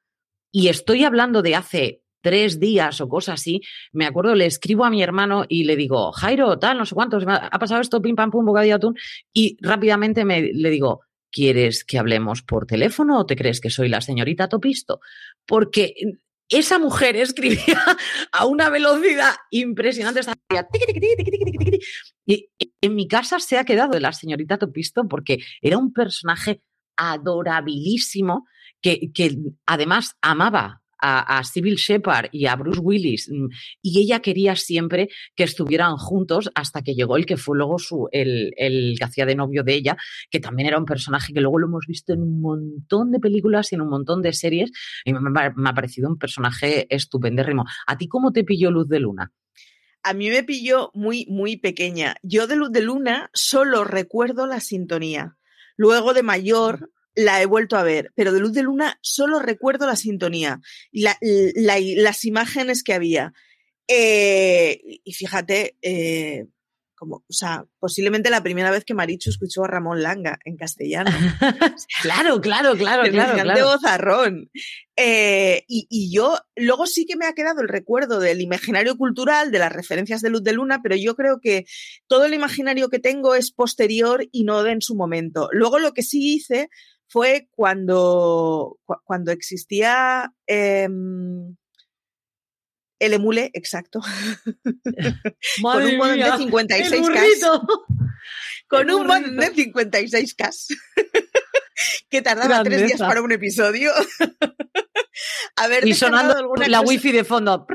[0.51, 3.61] y estoy hablando de hace tres días o cosas así,
[3.93, 7.23] me acuerdo, le escribo a mi hermano y le digo, Jairo, tal, no sé cuántos,
[7.25, 8.95] ha pasado esto, pim, pam, pum, bocadillo de atún,
[9.31, 13.89] y rápidamente me, le digo, ¿quieres que hablemos por teléfono o te crees que soy
[13.89, 14.99] la señorita Topisto?
[15.45, 15.93] Porque
[16.49, 17.81] esa mujer escribía
[18.31, 20.21] a una velocidad impresionante.
[22.25, 22.49] Y
[22.81, 26.61] en mi casa se ha quedado de la señorita Topisto porque era un personaje
[26.97, 28.47] adorabilísimo
[28.81, 33.47] que, que además amaba a, a Sybil Shepard y a Bruce Willis mm,
[33.81, 38.07] y ella quería siempre que estuvieran juntos hasta que llegó el que fue luego su,
[38.11, 39.97] el, el que hacía de novio de ella,
[40.29, 43.71] que también era un personaje que luego lo hemos visto en un montón de películas
[43.71, 44.71] y en un montón de series
[45.05, 45.19] y me,
[45.55, 47.65] me ha parecido un personaje estupendérrimo.
[47.85, 49.31] ¿A ti cómo te pilló Luz de Luna?
[50.03, 52.15] a mí me pilló muy, muy pequeña.
[52.23, 55.35] Yo de Luz de Luna solo recuerdo la sintonía.
[55.75, 59.87] Luego de mayor la he vuelto a ver, pero de Luz de Luna solo recuerdo
[59.87, 63.33] la sintonía y las imágenes que había.
[63.87, 66.45] Eh, y fíjate, eh,
[66.93, 71.09] como, o sea, posiblemente la primera vez que Marichu escuchó a Ramón Langa en castellano.
[72.01, 73.41] claro, claro, claro, claro.
[73.41, 73.65] claro.
[73.65, 74.51] vozarrón.
[74.95, 79.51] Eh, y, y, yo, luego sí que me ha quedado el recuerdo del imaginario cultural,
[79.51, 81.65] de las referencias de Luz de Luna, pero yo creo que
[82.07, 85.49] todo el imaginario que tengo es posterior y no de en su momento.
[85.51, 86.69] Luego lo que sí hice
[87.07, 90.87] fue cuando, cuando existía eh,
[92.99, 94.01] el emule, exacto.
[95.61, 97.61] con un modem de 56K.
[98.67, 100.75] Con un modem de 56K.
[102.09, 102.75] que tardaba Grandeza.
[102.75, 103.91] tres días para un episodio.
[105.55, 106.81] A ver, y sonando la cosa...
[106.81, 107.65] wifi de fondo.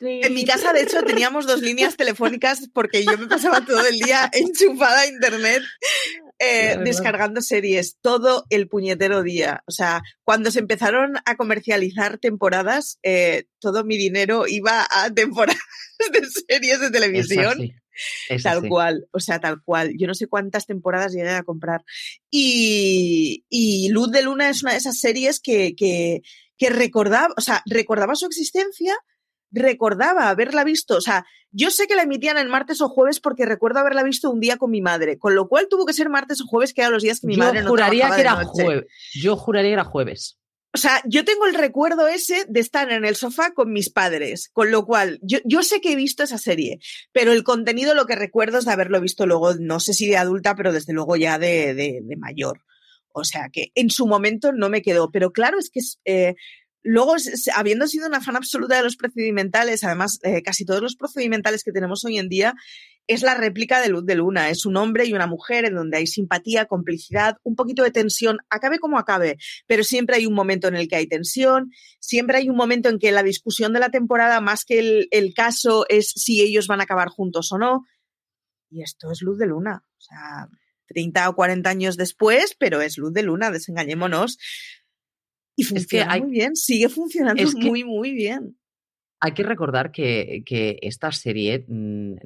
[0.00, 3.98] En mi casa, de hecho, teníamos dos líneas telefónicas porque yo me pasaba todo el
[3.98, 5.62] día enchufada a internet
[6.38, 9.62] eh, descargando series todo el puñetero día.
[9.66, 15.58] O sea, cuando se empezaron a comercializar temporadas, eh, todo mi dinero iba a temporadas
[16.12, 17.72] de series de televisión.
[18.42, 18.68] tal sí.
[18.68, 19.92] cual, o sea, tal cual.
[19.98, 21.84] Yo no sé cuántas temporadas llegué a comprar.
[22.30, 26.20] Y, y Luz de Luna es una de esas series que, que,
[26.58, 28.94] que recordaba, o sea, recordaba su existencia,
[29.50, 33.46] recordaba haberla visto, o sea, yo sé que la emitían el martes o jueves porque
[33.46, 36.40] recuerdo haberla visto un día con mi madre, con lo cual tuvo que ser martes
[36.40, 38.84] o jueves, que eran los días que mi yo madre no juraría que era jueves.
[39.14, 40.38] Yo juraría que era jueves.
[40.74, 44.50] O sea, yo tengo el recuerdo ese de estar en el sofá con mis padres,
[44.52, 46.80] con lo cual yo, yo sé que he visto esa serie,
[47.12, 50.18] pero el contenido lo que recuerdo es de haberlo visto luego, no sé si de
[50.18, 52.60] adulta, pero desde luego ya de, de, de mayor.
[53.14, 56.34] O sea, que en su momento no me quedó, pero claro, es que eh,
[56.88, 57.16] Luego,
[57.54, 61.72] habiendo sido una fan absoluta de los procedimentales, además, eh, casi todos los procedimentales que
[61.72, 62.54] tenemos hoy en día,
[63.08, 64.50] es la réplica de Luz de Luna.
[64.50, 68.38] Es un hombre y una mujer en donde hay simpatía, complicidad, un poquito de tensión,
[68.50, 72.48] acabe como acabe, pero siempre hay un momento en el que hay tensión, siempre hay
[72.48, 76.10] un momento en que la discusión de la temporada, más que el, el caso, es
[76.10, 77.84] si ellos van a acabar juntos o no.
[78.70, 79.84] Y esto es Luz de Luna.
[79.96, 80.48] O sea,
[80.86, 84.38] 30 o 40 años después, pero es Luz de Luna, desengañémonos.
[85.56, 88.58] Y funciona es que hay, muy bien, sigue funcionando es muy, muy bien.
[89.20, 92.16] Hay que recordar que, que esta serie mmm,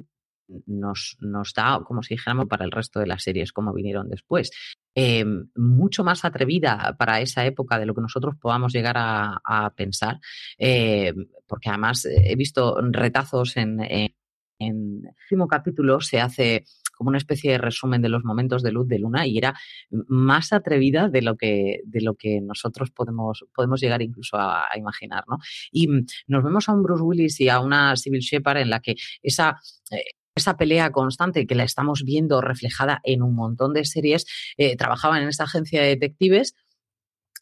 [0.65, 4.51] nos, nos, da, como si dijéramos, para el resto de las series, como vinieron después.
[4.95, 5.23] Eh,
[5.55, 10.19] mucho más atrevida para esa época de lo que nosotros podamos llegar a, a pensar,
[10.57, 11.13] eh,
[11.47, 14.13] porque además he visto retazos en, en,
[14.59, 16.65] en el último capítulo se hace
[17.01, 19.55] como una especie de resumen de los momentos de luz de luna y era
[19.89, 25.23] más atrevida de lo que, de lo que nosotros podemos, podemos llegar incluso a, imaginar,
[25.27, 25.39] ¿no?
[25.71, 25.87] Y
[26.27, 29.59] nos vemos a un Bruce Willis y a una Sybil Shepard en la que esa,
[29.89, 34.77] eh, esa pelea constante que la estamos viendo reflejada en un montón de series, eh,
[34.77, 36.53] trabajaban en esta agencia de detectives,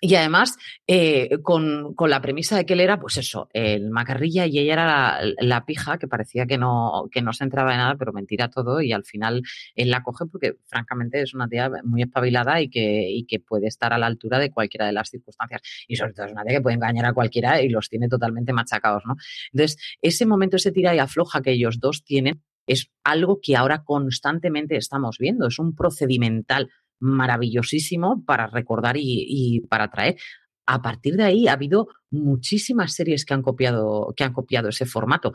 [0.01, 0.55] y además,
[0.87, 4.73] eh, con, con, la premisa de que él era, pues eso, el macarrilla y ella
[4.73, 8.49] era la, pija, que parecía que no, que no se entraba de nada, pero mentira
[8.49, 9.41] todo, y al final
[9.75, 13.67] él la coge porque, francamente, es una tía muy espabilada y que, y que puede
[13.67, 15.61] estar a la altura de cualquiera de las circunstancias.
[15.87, 18.53] Y sobre todo es una tía que puede engañar a cualquiera y los tiene totalmente
[18.53, 19.15] machacados, ¿no?
[19.51, 23.83] Entonces, ese momento, ese tira y afloja que ellos dos tienen, es algo que ahora
[23.83, 25.47] constantemente estamos viendo.
[25.47, 30.17] Es un procedimental maravillosísimo para recordar y, para traer.
[30.65, 34.85] A partir de ahí ha habido muchísimas series que han copiado, que han copiado ese
[34.85, 35.33] formato.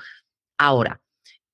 [0.58, 1.00] Ahora,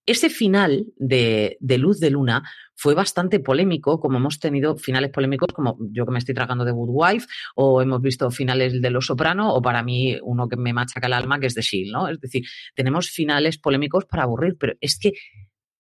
[0.06, 2.42] ese final de, Luz de Luna
[2.74, 6.72] fue bastante polémico, como hemos tenido finales polémicos, como yo que me estoy tragando de
[6.72, 10.72] Good Wife, o hemos visto finales de Los Soprano, o para mí uno que me
[10.72, 12.08] machaca el alma, que es de Shield, ¿no?
[12.08, 12.42] Es decir,
[12.74, 15.12] tenemos finales polémicos para aburrir, pero es que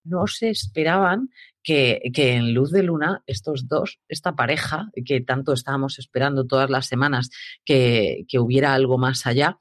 [0.04, 1.28] no se esperaban
[1.62, 6.86] que, en Luz de Luna estos dos, esta pareja, que tanto estábamos esperando todas las
[6.86, 7.30] semanas
[7.64, 9.58] que, hubiera algo más allá,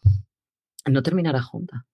[0.85, 1.85] no terminara junta.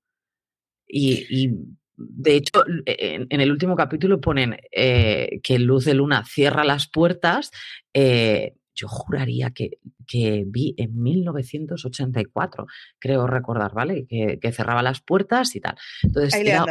[0.87, 1.49] y
[1.97, 7.51] de hecho, en, el último capítulo ponen eh, que Luz de Luna cierra las puertas.
[7.93, 9.79] Eh, yo juraría que,
[10.45, 12.65] vi en 1984,
[12.99, 14.05] creo recordar, ¿vale?
[14.05, 15.77] Que, cerraba las puertas y tal.
[16.03, 16.65] Entonces, era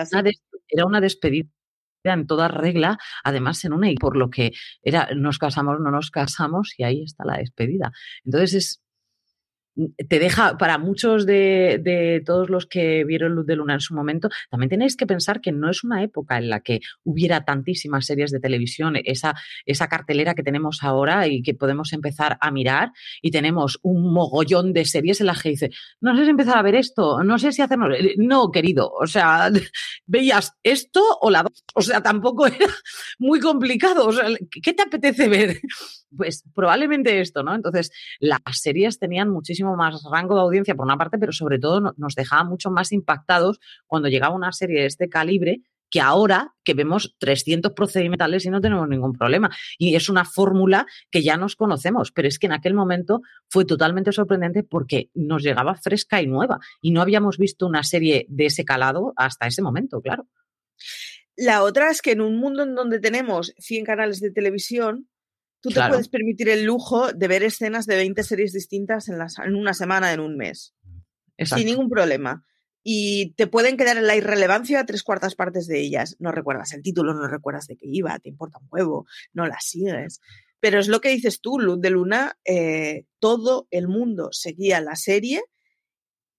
[0.86, 1.48] una, despedida
[2.12, 6.10] en toda regla, además en una y por lo que era nos casamos, no nos
[6.10, 7.92] casamos y ahí está la despedida.
[8.24, 8.83] Entonces es
[10.08, 14.28] te deja, para muchos de, todos los que vieron Luz de Luna en su momento,
[14.50, 18.30] también tenéis que pensar que no es una época en la que hubiera tantísimas series
[18.30, 19.34] de televisión, esa,
[19.66, 24.72] esa cartelera que tenemos ahora y que podemos empezar a mirar y tenemos un mogollón
[24.72, 27.52] de series en las que dice, no sé si empezar a ver esto, no sé
[27.52, 29.50] si hacemos, no, querido, o sea,
[30.06, 32.68] veías esto o la dos, o sea, tampoco era
[33.18, 34.10] muy complicado,
[34.62, 35.60] ¿qué te apetece ver?
[36.16, 37.56] Pues probablemente esto, ¿no?
[37.56, 41.94] Entonces, las series tenían muchísimo más rango de audiencia por una parte, pero sobre todo
[41.96, 46.74] nos dejaba mucho más impactados cuando llegaba una serie de este calibre que ahora que
[46.74, 49.50] vemos 300 procedimentales y no tenemos ningún problema.
[49.78, 53.64] Y es una fórmula que ya nos conocemos, pero es que en aquel momento fue
[53.64, 58.46] totalmente sorprendente porque nos llegaba fresca y nueva y no habíamos visto una serie de
[58.46, 60.26] ese calado hasta ese momento, claro.
[61.36, 65.08] La otra es que en un mundo en donde tenemos 100 canales de televisión,
[65.64, 69.54] Tú te puedes permitir el lujo de ver escenas de 20 series distintas en, en
[69.54, 70.74] una semana, en un mes.
[71.38, 72.44] Sin ningún problema.
[72.82, 76.16] Y te pueden quedar en la irrelevancia tres cuartas partes de ellas.
[76.18, 79.56] No recuerdas el título, no recuerdas de qué iba, te importa un huevo, no la
[79.58, 80.20] sigues.
[80.60, 84.96] Pero es lo que dices tú, Luz de Luna, eh, todo el mundo seguía la
[84.96, 85.44] serie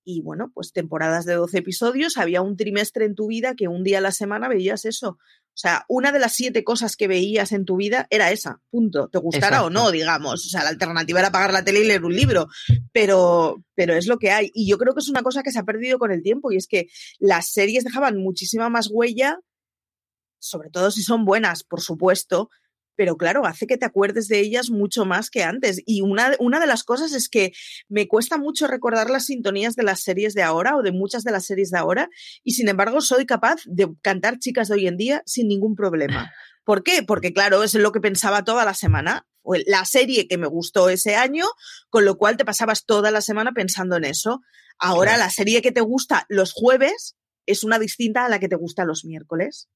[0.06, 3.84] y bueno, pues temporadas de 12 episodios, había un trimestre en tu vida que un
[3.84, 5.10] día a la semana veías eso.
[5.56, 9.10] O sea, una de las siete cosas que veías en tu vida era esa, punto.
[9.10, 10.46] Te gustara o no, digamos.
[10.46, 12.48] O sea, la alternativa era pagar la tele y leer un libro,
[12.92, 14.52] pero, pero es lo que hay.
[14.54, 16.58] Y yo creo que es una cosa que se ha perdido con el tiempo y
[16.58, 16.88] es que
[17.20, 19.40] las series dejaban muchísima más huella,
[20.40, 22.50] sobre todo si son buenas, por supuesto,
[22.96, 25.82] pero claro, hace que te acuerdes de ellas mucho más que antes.
[25.86, 27.54] Y una, una, de las cosas es que
[27.90, 31.32] me cuesta mucho recordar las sintonías de las series de ahora o de muchas de
[31.32, 32.10] las series de ahora,
[32.44, 36.32] y sin embargo soy capaz de cantar chicas de hoy en día sin ningún problema.
[36.64, 37.04] ¿Por qué?
[37.04, 39.28] Porque claro, es lo que pensaba toda la semana.
[39.68, 41.46] La serie que me gustó ese año,
[41.90, 44.42] con lo cual te pasabas toda la semana pensando en eso.
[44.80, 48.56] Ahora la serie que te gusta los jueves es una distinta a la que te
[48.56, 49.70] gusta los miércoles.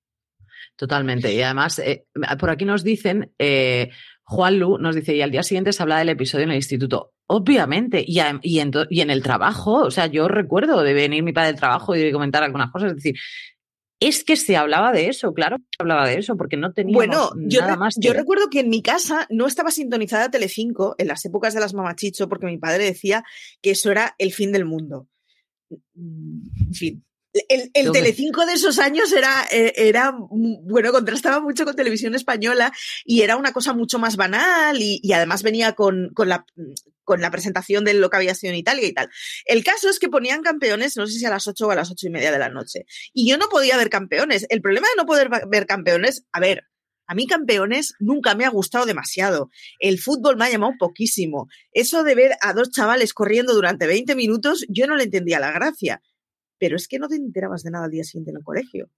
[0.76, 1.34] Totalmente.
[1.34, 2.06] Y además, eh,
[2.40, 3.90] por aquí nos dicen, eh,
[4.24, 7.14] Juan Lu nos dice, y al día siguiente se habla del episodio en el instituto.
[7.28, 11.60] Obviamente, y, y, en, el trabajo, o sea, yo recuerdo de venir mi padre del
[11.60, 13.16] trabajo y de comentar algunas cosas, es decir,
[14.00, 17.30] es que se hablaba de eso, claro, se hablaba de eso, porque no teníamos bueno,
[17.48, 17.96] yo nada más.
[18.00, 21.74] Yo recuerdo que en mi casa no estaba sintonizada Telecinco en las épocas de las
[21.74, 23.24] mamachicho, porque mi padre decía
[23.62, 25.08] que eso era el fin del mundo.
[25.70, 31.76] En fin, el, el Telecinco de esos años era, eh, era, bueno, contrastaba mucho con
[31.76, 32.74] televisión española
[33.06, 36.46] y era una cosa mucho más banal y, además venía con, con, la,
[37.04, 39.10] con la presentación de lo que había sido en Italia y tal.
[39.46, 41.92] El caso es que ponían campeones, no sé si a las ocho o a las
[41.92, 42.86] ocho y media de la noche.
[43.14, 44.46] Y yo no podía ver campeones.
[44.50, 46.64] El problema de no poder ver campeones, a ver,
[47.06, 49.50] a mí campeones nunca me ha gustado demasiado.
[49.80, 51.48] El fútbol me ha llamado poquísimo.
[51.72, 55.52] Eso de ver a dos chavales corriendo durante 20 minutos, yo no le entendía la
[55.52, 56.02] gracia
[56.60, 58.90] pero es que no te enterabas de nada al día siguiente en el colegio.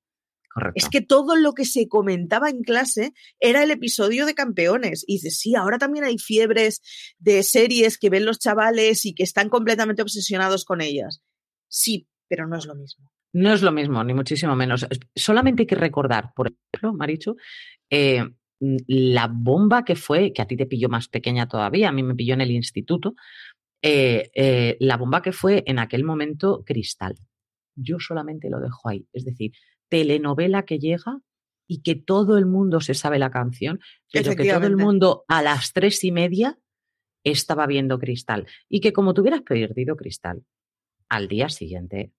[0.53, 0.73] Correcto.
[0.75, 5.05] Es que todo lo que se comentaba en clase era el episodio de campeones.
[5.07, 6.81] Y dices, sí, ahora también hay fiebres
[7.19, 11.21] de series que ven los chavales y que están completamente obsesionados con ellas.
[11.69, 13.09] Sí, pero no es lo mismo.
[13.33, 14.85] No es lo mismo, ni muchísimo menos.
[15.15, 17.37] Solamente hay que recordar, por ejemplo, Marichu,
[17.89, 18.25] eh,
[18.59, 22.13] la bomba que fue, que a ti te pilló más pequeña todavía, a mí me
[22.13, 23.15] pilló en el instituto,
[23.81, 27.15] eh, eh, la bomba que fue en aquel momento Cristal
[27.75, 29.07] yo solamente lo dejo ahí.
[29.13, 29.51] Es decir,
[29.89, 31.19] telenovela que llega
[31.67, 33.79] y que todo el mundo se sabe la canción,
[34.11, 36.59] pero que todo el mundo a las tres y media
[37.23, 38.47] estaba viendo Cristal.
[38.67, 40.43] Y que como tuvieras perdido Cristal,
[41.09, 42.11] al día siguiente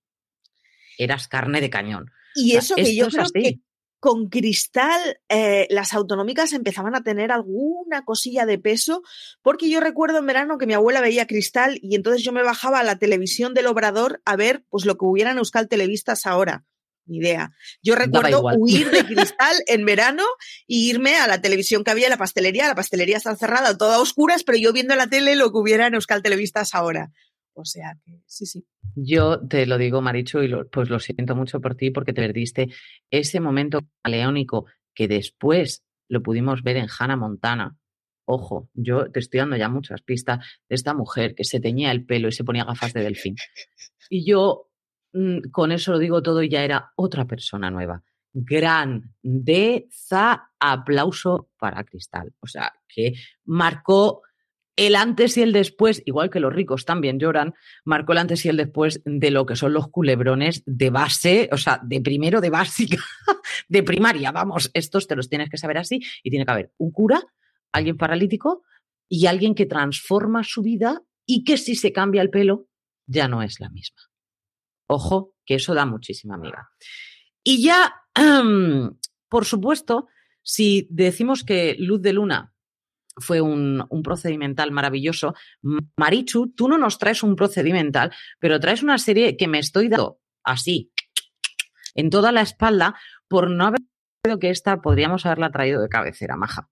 [0.98, 2.10] eras carne de cañón.
[2.34, 3.60] Y eso que yo creo que
[4.02, 9.04] con Cristal eh, las autonómicas empezaban a tener alguna cosilla de peso,
[9.42, 12.80] porque yo recuerdo en verano que mi abuela veía Cristal y entonces yo me bajaba
[12.80, 16.64] a la televisión del Obrador a ver pues lo que hubiera en Euskal Televistas ahora.
[17.06, 17.52] Ni idea.
[17.80, 20.24] Yo recuerdo huir de cristal en verano
[20.66, 22.66] e irme a la televisión que había en la pastelería.
[22.66, 25.58] La pastelería está cerrada, toda a oscuras, pero yo viendo en la tele lo que
[25.58, 27.12] hubiera en Euskal Televistas ahora.
[27.54, 28.64] O sea que sí, sí.
[28.94, 32.68] Yo te lo digo, Maricho, y pues lo siento mucho por ti porque te perdiste
[33.10, 37.76] ese momento leónico que después lo pudimos ver en Hannah Montana.
[38.24, 42.06] Ojo, yo te estoy dando ya muchas pistas de esta mujer que se teñía el
[42.06, 43.36] pelo y se ponía gafas de delfín.
[44.08, 44.70] Y yo
[45.12, 48.02] mm, con eso lo digo todo y ya era otra persona nueva.
[48.32, 49.90] Grandeza,
[50.58, 52.32] aplauso para Cristal.
[52.40, 54.22] O sea, que marcó
[54.76, 57.54] el antes y el después, igual que los ricos también lloran,
[57.84, 61.58] marcó el antes y el después de lo que son los culebrones de base, o
[61.58, 62.98] sea, de primero, de básica,
[63.68, 66.90] de primaria, vamos, estos te los tienes que saber así y tiene que haber un
[66.90, 67.22] cura,
[67.72, 68.62] alguien paralítico
[69.08, 72.66] y alguien que transforma su vida y que si se cambia el pelo
[73.06, 74.00] ya no es la misma.
[74.86, 76.70] Ojo, que eso da muchísima amiga.
[77.44, 77.94] Y ya,
[79.28, 80.06] por supuesto,
[80.42, 82.51] si decimos que Luz de Luna
[83.16, 85.34] fue un, procedimental maravilloso.
[85.96, 90.18] Marichu, tú no nos traes un procedimental, pero traes una serie que me estoy dando
[90.44, 90.92] así,
[91.94, 92.94] en toda la espalda,
[93.28, 93.80] por no haber
[94.40, 96.68] que esta podríamos haberla traído de cabecera, maja.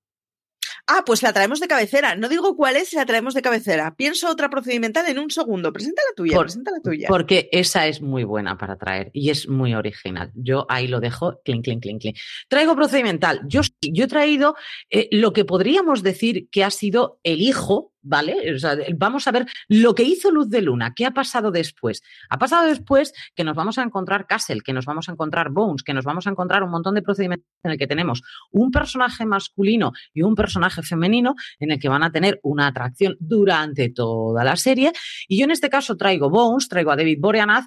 [0.93, 2.17] Ah, pues la traemos de cabecera.
[2.17, 3.95] No digo cuál es, la traemos de cabecera.
[3.95, 5.73] Pienso otra procedimental en un segundo.
[5.73, 7.07] Presenta la tuya, presenta la tuya.
[7.07, 10.33] Porque esa es muy buena para traer y es muy original.
[10.35, 12.19] Yo ahí lo dejo, clink, clink, clink, clink.
[12.49, 13.41] Traigo procedimental.
[13.47, 14.57] Yo, yo he traído
[14.91, 18.57] eh, lo que podríamos decir que ha sido el hijo ¿vale?
[18.97, 22.03] vamos a ver lo que hizo Luz de Luna, qué ha pasado después.
[22.29, 25.83] Ha pasado después que nos vamos a encontrar Castle, que nos vamos a encontrar Bones,
[25.83, 29.27] que nos vamos a encontrar un montón de procedimientos en el que tenemos un personaje
[29.27, 34.45] masculino y un personaje femenino en el que van a tener una atracción durante toda
[34.45, 34.93] la serie.
[35.29, 37.67] Y yo en este caso traigo Bones, traigo a David Boreanaz,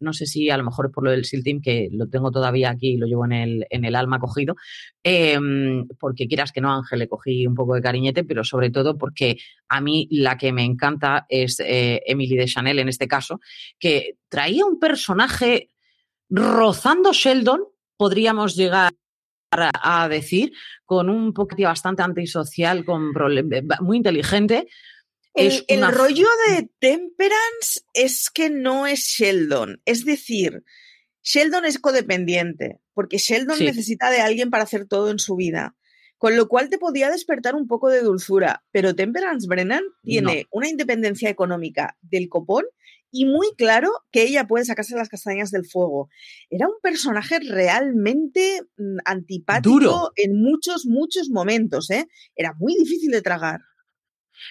[0.00, 2.70] no sé si a lo mejor por lo del SEAL Team, que lo tengo todavía
[2.70, 4.56] aquí y lo llevo en el, en el alma cogido,
[5.02, 8.98] em, porque quieras que no, Ángel, le cogí un poco de cariñete, pero sobre todo
[8.98, 9.38] porque
[9.68, 13.40] a mí la que me encanta es eh, Emily de Chanel en este caso,
[13.78, 15.70] que traía un personaje
[16.28, 17.60] rozando Sheldon,
[17.96, 18.92] podríamos llegar
[19.52, 20.52] a decir,
[20.84, 23.12] con un poquito bastante antisocial, con
[23.80, 24.68] muy inteligente,
[25.34, 29.80] el, rollo de Temperance es que no es Sheldon.
[29.84, 30.64] Es decir,
[31.22, 35.76] Sheldon es codependiente, porque Sheldon necesita de alguien para hacer todo en su vida.
[36.18, 38.62] Con lo cual te podía despertar un poco de dulzura.
[38.72, 42.64] Pero Temperance Brennan tiene una independencia económica del copón
[43.12, 46.08] y muy claro que ella puede sacarse las castañas del fuego.
[46.48, 51.90] Era un personaje realmente mm, antipático en muchos, muchos momentos.
[51.90, 52.06] ¿eh?
[52.36, 53.60] Era muy difícil de tragar.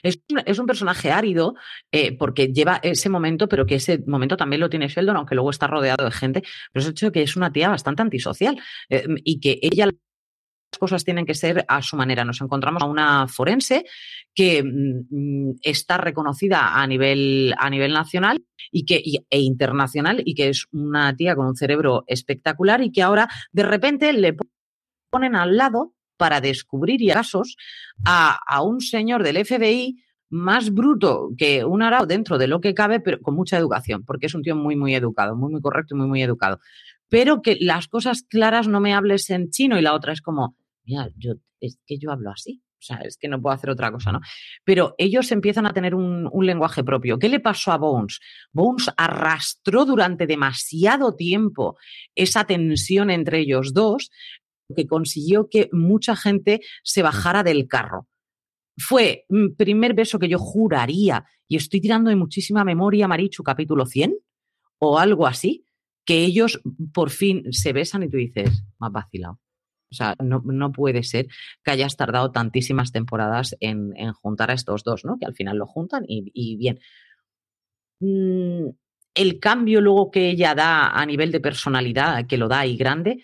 [0.03, 1.55] Es un, personaje árido
[1.91, 5.49] eh, porque lleva ese momento, pero que ese momento también lo tiene Sheldon, aunque luego
[5.49, 6.43] está rodeado de gente.
[6.71, 8.59] Pero es hecho que es una tía bastante antisocial
[8.89, 12.23] eh, y que ella las cosas tienen que ser a su manera.
[12.23, 13.85] Nos encontramos a una forense
[14.33, 20.49] que mm, está reconocida a nivel, a nivel nacional y que, e internacional y que
[20.49, 24.35] es una tía con un cerebro espectacular y que ahora de repente le
[25.09, 27.55] ponen al lado para descubrir casos
[28.05, 32.73] a, a un señor del FBI más bruto que un arao dentro de lo que
[32.73, 35.95] cabe, pero con mucha educación, porque es un tío muy, muy educado, muy, muy correcto
[35.95, 36.59] y muy, muy educado.
[37.07, 40.55] Pero que las cosas claras no me hables en chino y la otra es como,
[40.83, 42.61] mira, yo, es que yo hablo así.
[42.79, 44.21] O sea, es que no puedo hacer otra cosa, ¿no?
[44.63, 47.19] Pero ellos empiezan a tener un, un, lenguaje propio.
[47.19, 48.21] ¿Qué le pasó a Bones?
[48.53, 51.77] Bones arrastró durante demasiado tiempo
[52.15, 54.11] esa tensión entre ellos dos,
[54.75, 58.07] que consiguió que mucha gente se bajara del carro.
[58.77, 59.25] Fue
[59.57, 64.15] primer beso que yo juraría, y estoy tirando de muchísima memoria, Marichu, capítulo 100
[64.79, 65.65] o algo así,
[66.05, 66.61] que ellos
[66.93, 69.39] por fin se besan y tú dices, más vacilado.
[69.91, 71.27] O sea, no, puede ser
[71.63, 75.17] que hayas tardado tantísimas temporadas en, juntar a estos dos, ¿no?
[75.17, 76.79] Que al final lo juntan y, bien.
[77.99, 78.69] Mm,
[79.15, 83.23] el cambio luego que ella da a nivel de personalidad, que lo da y grande,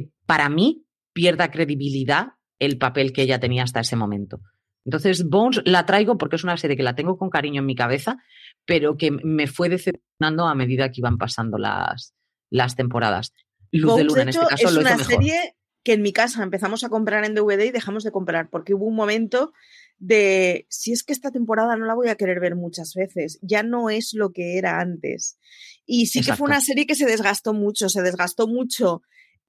[0.00, 2.28] para mí pierda credibilidad
[2.58, 4.40] el papel que ella tenía hasta ese momento.
[4.84, 7.74] Entonces, Bones la traigo porque es una serie que la tengo con cariño en mi
[7.74, 8.16] cabeza,
[8.64, 12.14] pero que me fue decepcionando a medida que iban pasando las,
[12.50, 13.32] las temporadas.
[13.70, 16.88] Luz de Luna, en este caso, es una serie que en mi casa empezamos a
[16.88, 19.52] comprar en DVD y dejamos de comprar, porque hubo un momento
[19.98, 23.62] de si es que esta temporada no la voy a querer ver muchas veces, ya
[23.62, 25.38] no es lo que era antes.
[25.86, 29.02] Y sí que fue una serie que se desgastó mucho, se desgastó mucho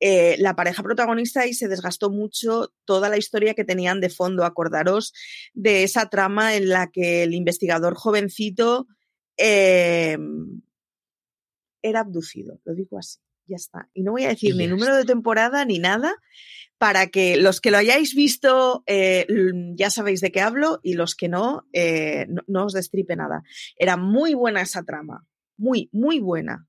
[0.05, 4.43] eh, la pareja protagonista y se desgastó mucho toda la historia que tenían de fondo.
[4.43, 5.13] Acordaros
[5.53, 8.85] de esa trama en la que el investigador jovencito
[9.37, 10.17] eh,
[11.81, 13.89] era abducido, lo digo así, ya está.
[13.93, 16.13] Y no voy a decir ni número de temporada ni nada,
[16.77, 19.25] para que los que lo hayáis visto eh,
[19.77, 21.65] ya sabéis de qué hablo y los que no,
[22.27, 23.43] no, no os destripe nada.
[23.77, 25.25] Era muy buena esa trama,
[25.55, 26.67] muy, muy buena.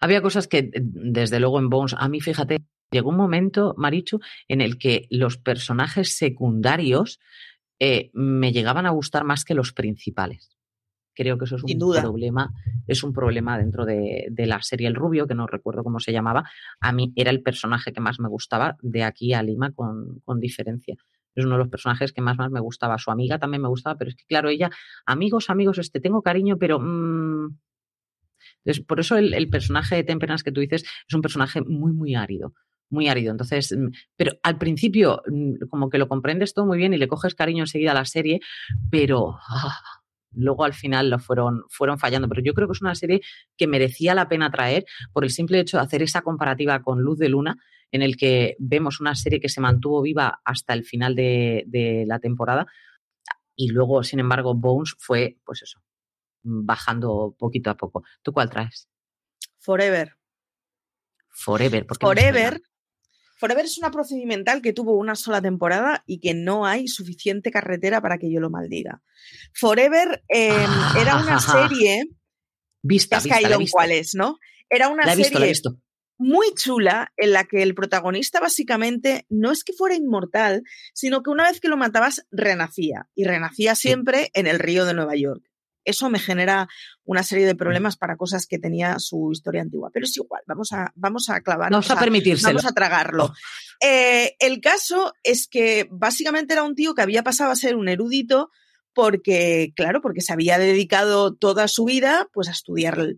[0.00, 2.58] Había cosas que, desde luego, en Bones, a mí, fíjate,
[2.90, 7.20] llegó un momento, Marichu, en el que los personajes secundarios
[7.80, 10.58] eh, me llegaban a gustar más que los principales.
[11.14, 12.52] Creo que eso es un problema,
[12.86, 16.48] es un problema dentro de, la serie El Rubio, que no recuerdo cómo se llamaba.
[16.80, 20.94] A mí era el personaje que más me gustaba de aquí a Lima con, diferencia
[21.34, 22.98] es uno de los personajes que más, más me gustaba.
[22.98, 24.70] Su amiga también me gustaba, pero es que, claro, ella,
[25.06, 27.56] amigos, amigos, este, tengo cariño, pero mm,
[28.64, 32.14] entonces, por eso el, personaje de Temperance que tú dices es un personaje muy, muy
[32.14, 32.54] árido
[32.90, 33.30] muy árido.
[33.30, 37.08] Entonces, mm, pero al principio mm, como que lo comprendes todo muy bien y le
[37.08, 38.40] coges cariño enseguida a la serie,
[38.90, 39.78] pero ah,
[40.32, 42.28] luego al final lo fueron, fueron fallando.
[42.28, 43.20] Pero yo creo que es una serie
[43.56, 47.18] que merecía la pena traer por el simple hecho de hacer esa comparativa con Luz
[47.18, 47.56] de Luna,
[47.90, 52.04] en el que vemos una serie que se mantuvo viva hasta el final de, de
[52.06, 52.66] la temporada.
[53.56, 55.80] Y luego, sin embargo, Bones fue, pues eso,
[56.48, 58.02] bajando poquito a poco.
[58.22, 58.88] ¿Tú cuál traes?
[59.58, 60.16] Forever.
[61.30, 62.60] Forever, porque Forever.
[63.38, 68.00] Forever es una procedimental que tuvo una sola temporada y que no hay suficiente carretera
[68.00, 69.00] para que yo lo maldiga.
[69.54, 70.70] Forever em,
[71.00, 72.04] era una serie.
[72.82, 74.38] Vista, has caído en cuáles, ¿no?
[74.68, 75.52] Era una serie
[76.18, 81.30] muy chula en la que el protagonista básicamente no es que fuera inmortal, sino que
[81.30, 85.47] una vez que lo matabas renacía y renacía siempre en el río de Nueva York
[85.88, 86.68] eso me genera
[87.04, 89.90] una serie de problemas para cosas que tenía su historia antigua.
[89.92, 91.70] Pero es igual, vamos a, vamos a clavar.
[91.70, 93.24] Vamos a, Vamos a tragarlo.
[93.24, 93.34] Oh.
[93.80, 97.88] Eh, el caso es que básicamente era un tío que había pasado a ser un
[97.88, 98.50] erudito
[98.92, 103.14] porque, claro, porque se había dedicado toda su vida pues a estudiar,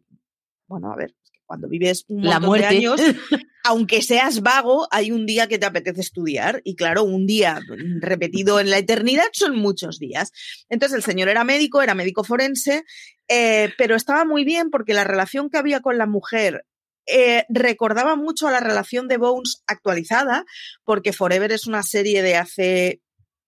[0.66, 1.14] bueno, a ver,
[1.51, 3.01] cuando vives un montón de años,
[3.64, 6.62] aunque seas vago, hay un día que te apetece estudiar.
[6.62, 7.59] Y claro, un día
[7.98, 10.30] repetido en la eternidad son muchos días.
[10.68, 12.84] Entonces el señor era médico, era médico forense,
[13.26, 16.66] eh, pero estaba muy bien porque la relación que había con la mujer
[17.09, 20.44] eh, recordaba mucho a la relación de Bones actualizada,
[20.84, 23.01] porque Forever es una serie de hace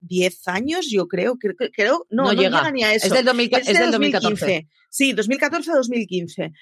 [0.02, 2.70] 10 años, yo creo, creo, creo no, no, llega.
[2.70, 3.06] ni a eso.
[3.06, 4.68] Es del, 2015.
[4.90, 6.52] Sí, 2014-2015.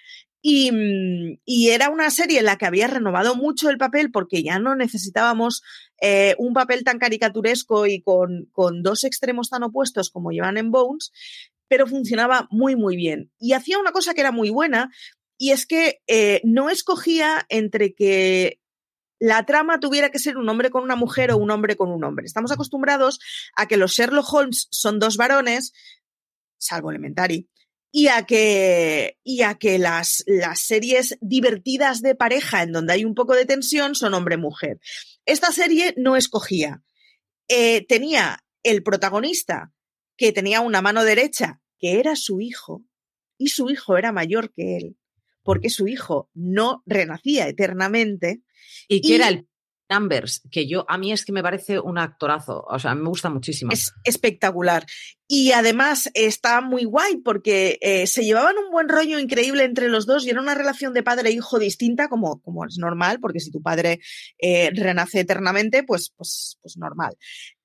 [0.43, 4.59] Mm, y, era una serie en la que había renovado mucho el papel porque ya
[4.59, 5.63] no necesitábamos
[6.01, 8.49] eh, un papel tan caricaturesco y con,
[8.83, 11.13] dos extremos tan opuestos como llevan en Bones,
[11.69, 13.31] pero funcionaba muy, muy bien.
[13.39, 14.91] Y hacía una cosa que era muy buena,
[15.37, 18.60] y es que eh, no escogía entre que
[19.21, 22.03] la trama tuviera que ser un hombre con una mujer o un hombre con un
[22.03, 22.27] hombre.
[22.27, 23.21] Estamos acostumbrados
[23.55, 25.73] a que los Sherlock Holmes son dos varones,
[26.57, 27.49] salvo Elementary,
[27.93, 33.15] y a que, y a que las, series divertidas de pareja en donde hay un
[33.15, 34.81] poco de tensión son hombre-mujer.
[35.27, 36.83] Esta serie no escogía.
[37.49, 39.73] Eh, tenía el protagonista
[40.17, 42.85] que tenía una mano derecha, que era su hijo,
[43.37, 44.97] y su hijo era mayor que él,
[45.43, 48.43] porque su hijo no renacía eternamente.
[48.89, 49.47] Y que era el
[49.91, 53.29] Numbers, que yo, a mí es que me parece un actorazo, o sea, me gusta
[53.29, 53.73] muchísimo.
[53.73, 54.87] Es espectacular.
[55.27, 60.07] Y además está muy guay porque eh, se llevaban un buen rollo increíble entre los
[60.07, 63.41] dos y era una relación de padre e hijo distinta, como, como es normal, porque
[63.41, 64.01] si tu padre
[64.39, 67.17] eh, renace eternamente, pues, pues, pues normal.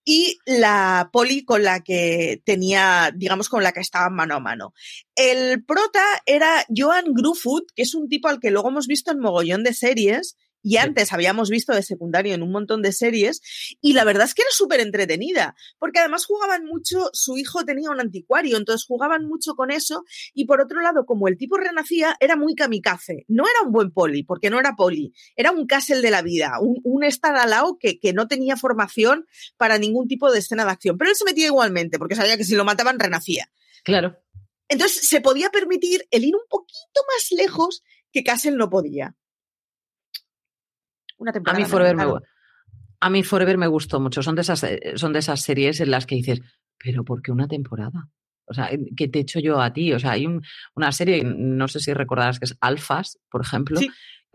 [0.04, 4.74] Y la poli con la que tenía, digamos, con la que estaban mano a mano.
[5.16, 9.20] El prota era Joan Grufoot, que es un tipo al que luego hemos visto en
[9.20, 13.94] mogollón de series y antes habíamos visto de secundario en un montón de series y
[13.94, 18.00] la verdad es que era súper entretenida, porque además jugaban mucho, su hijo tenía un
[18.00, 22.36] anticuario, entonces jugaban mucho con eso y por otro lado, como el tipo renacía, era
[22.36, 26.10] muy kamikaze, no era un buen poli, porque no era poli, era un castle de
[26.10, 30.66] la vida, un, un estadalao que, que no tenía formación para ningún tipo de escena
[30.66, 33.52] de acción, pero él se metía igualmente, porque sabía que si lo mataban renacía.
[33.84, 34.18] Claro.
[34.68, 39.16] Entonces se podía permitir el ir un poquito más lejos que Castle no podía.
[41.46, 42.06] A mí Forever, me,
[43.00, 44.22] a mí Forever me gustó mucho.
[44.22, 46.42] Son de, esas, eh, son de esas series en las que dices,
[46.78, 48.10] pero ¿por qué una temporada?
[48.46, 49.92] O sea, ¿qué te echo yo a ti?
[49.94, 50.28] O sea, hay
[50.76, 53.80] una serie, no sé si recordarás que es Alfas, por ejemplo,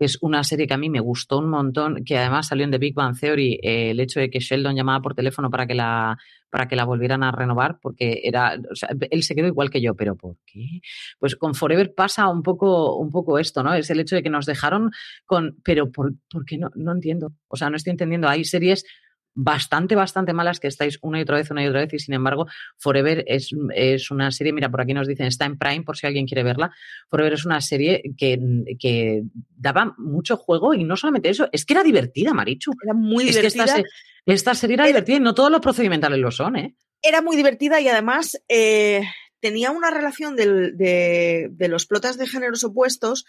[0.05, 2.77] es una serie que a mí me gustó un montón, que además salió en The
[2.77, 6.17] Big Bang Theory, eh, el hecho de que Sheldon llamaba por teléfono para que la
[6.51, 8.59] para que la volvieran a renovar, porque era,
[9.09, 10.81] él se quedó igual que yo, pero ¿por qué?
[11.17, 13.73] Pues con Forever pasa un poco, un poco esto, ¿no?
[13.73, 14.91] Es el hecho de que nos dejaron
[15.25, 16.69] con, pero ¿por, ¿por qué no?
[16.75, 17.33] No entiendo.
[17.47, 18.27] O sea, no estoy entendiendo.
[18.27, 18.83] Hay series
[19.33, 22.13] bastante, bastante malas que estáis una y otra vez, una y otra vez, y sin
[22.13, 25.97] embargo, Forever es, es, una serie, mira, por aquí nos dicen, está en Prime por
[25.97, 26.71] si alguien quiere verla.
[27.09, 28.39] Forever es una serie que,
[28.79, 29.23] que
[29.55, 32.71] daba mucho juego y no solamente eso, es que era divertida, Marichu.
[32.83, 33.63] Era muy divertida.
[34.25, 36.75] esta, serie era, divertida y no todos los procedimentales lo son, ¿eh?
[37.01, 39.01] Era muy divertida y además eh,
[39.39, 43.25] tenía una relación de, de los plotas de géneros opuestos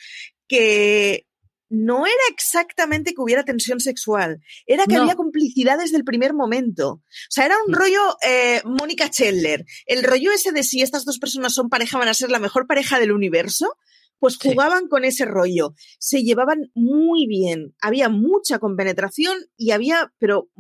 [0.46, 1.26] que
[1.72, 6.90] no era exactamente que hubiera tensión sexual, era que había complicidad desde el primer momento.
[6.90, 9.64] O sea, era un rollo eh, Mónica Chandler.
[9.86, 12.66] El rollo ese de si estas dos personas son pareja, van a ser la mejor
[12.66, 13.74] pareja del universo,
[14.18, 15.74] pues jugaban con ese rollo.
[15.98, 17.74] Se llevaban muy bien.
[17.80, 20.50] Había mucha compenetración y había, pero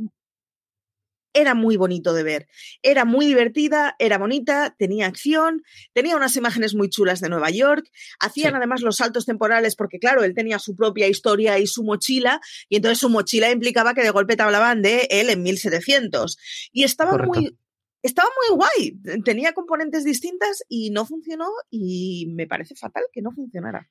[1.34, 2.48] era muy bonito de ver.
[2.82, 5.62] Era muy divertida, era bonita, tenía acción,
[5.92, 7.88] tenía unas imágenes muy chulas de Nueva York,
[8.20, 12.40] hacían además los saltos temporales porque, claro, él tenía su propia historia y su mochila,
[12.68, 16.38] y entonces su mochila implicaba que de golpe te hablaban de él en 1700.
[16.72, 17.56] Y estaba muy...
[18.04, 23.30] Estaba muy guay, tenía componentes distintas y no funcionó y me parece fatal que no
[23.30, 23.88] funcionara.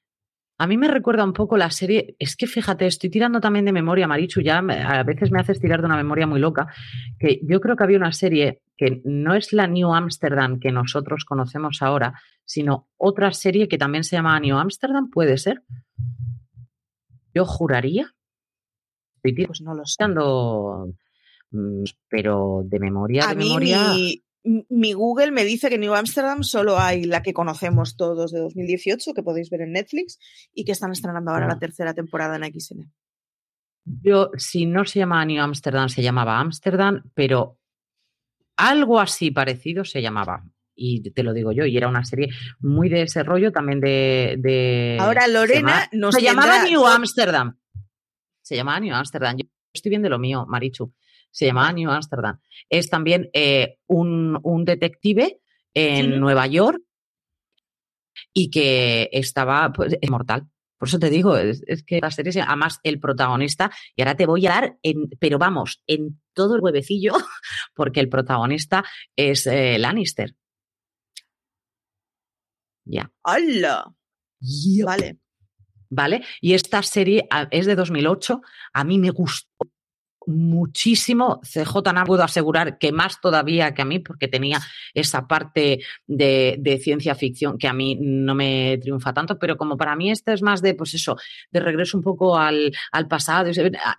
[0.61, 3.71] A mí me recuerda un poco la serie, es que fíjate, estoy tirando también de
[3.71, 6.67] memoria, Marichu, ya a veces me haces tirar de una memoria muy loca,
[7.17, 11.25] que yo creo que había una serie que no es la New Amsterdam que nosotros
[11.25, 12.13] conocemos ahora,
[12.45, 15.63] sino otra serie que también se llama New Amsterdam, ¿puede ser?
[17.33, 18.13] Yo juraría.
[19.47, 19.97] Pues no lo sé.
[21.49, 26.79] Mm, pero de memoria, de memoria mi Google me dice que en New Amsterdam solo
[26.79, 30.19] hay la que conocemos todos de 2018, que podéis ver en Netflix,
[30.53, 31.59] y que están estrenando ahora la ah.
[31.59, 32.91] tercera temporada en XN.
[33.85, 37.59] Yo, si no se llamaba New Amsterdam, se llamaba Amsterdam, pero
[38.57, 40.43] algo así parecido se llamaba.
[40.73, 42.29] Y te lo digo yo, y era una serie
[42.59, 44.97] muy de ese rollo también de.
[44.99, 46.15] ahora Lorena se nos.
[46.15, 47.57] Se llamaba New Amsterdam.
[48.41, 49.37] Se llamaba New Amsterdam.
[49.37, 50.93] Yo estoy viendo lo mío, Marichu
[51.31, 52.39] se llamaba New Amsterdam.
[52.69, 55.39] Es también eh, un, detective
[55.73, 56.81] en Nueva York
[58.33, 60.47] y que estaba pues, mortal.
[60.77, 64.47] Por eso te digo, es, que la serie, además el protagonista, y ahora te voy
[64.47, 67.13] a dar, en, pero vamos, en todo el huevecillo,
[67.75, 68.83] porque el protagonista
[69.15, 70.35] es eh, Lannister.
[72.83, 73.11] Ya.
[73.23, 73.93] ¡Hala!
[74.83, 75.17] Vale.
[75.89, 76.25] ¿Vale?
[76.39, 78.41] Y esta serie es de 2008.
[78.73, 79.70] A mí me gustó
[80.27, 81.41] muchísimo.
[81.43, 84.59] CJ no puedo asegurar que más todavía que a mí, porque tenía
[84.93, 89.95] esa parte de, ciencia ficción que a mí no me triunfa tanto, pero como para
[89.95, 91.17] mí esto es más de, pues eso,
[91.51, 93.51] de regreso un poco al, al pasado,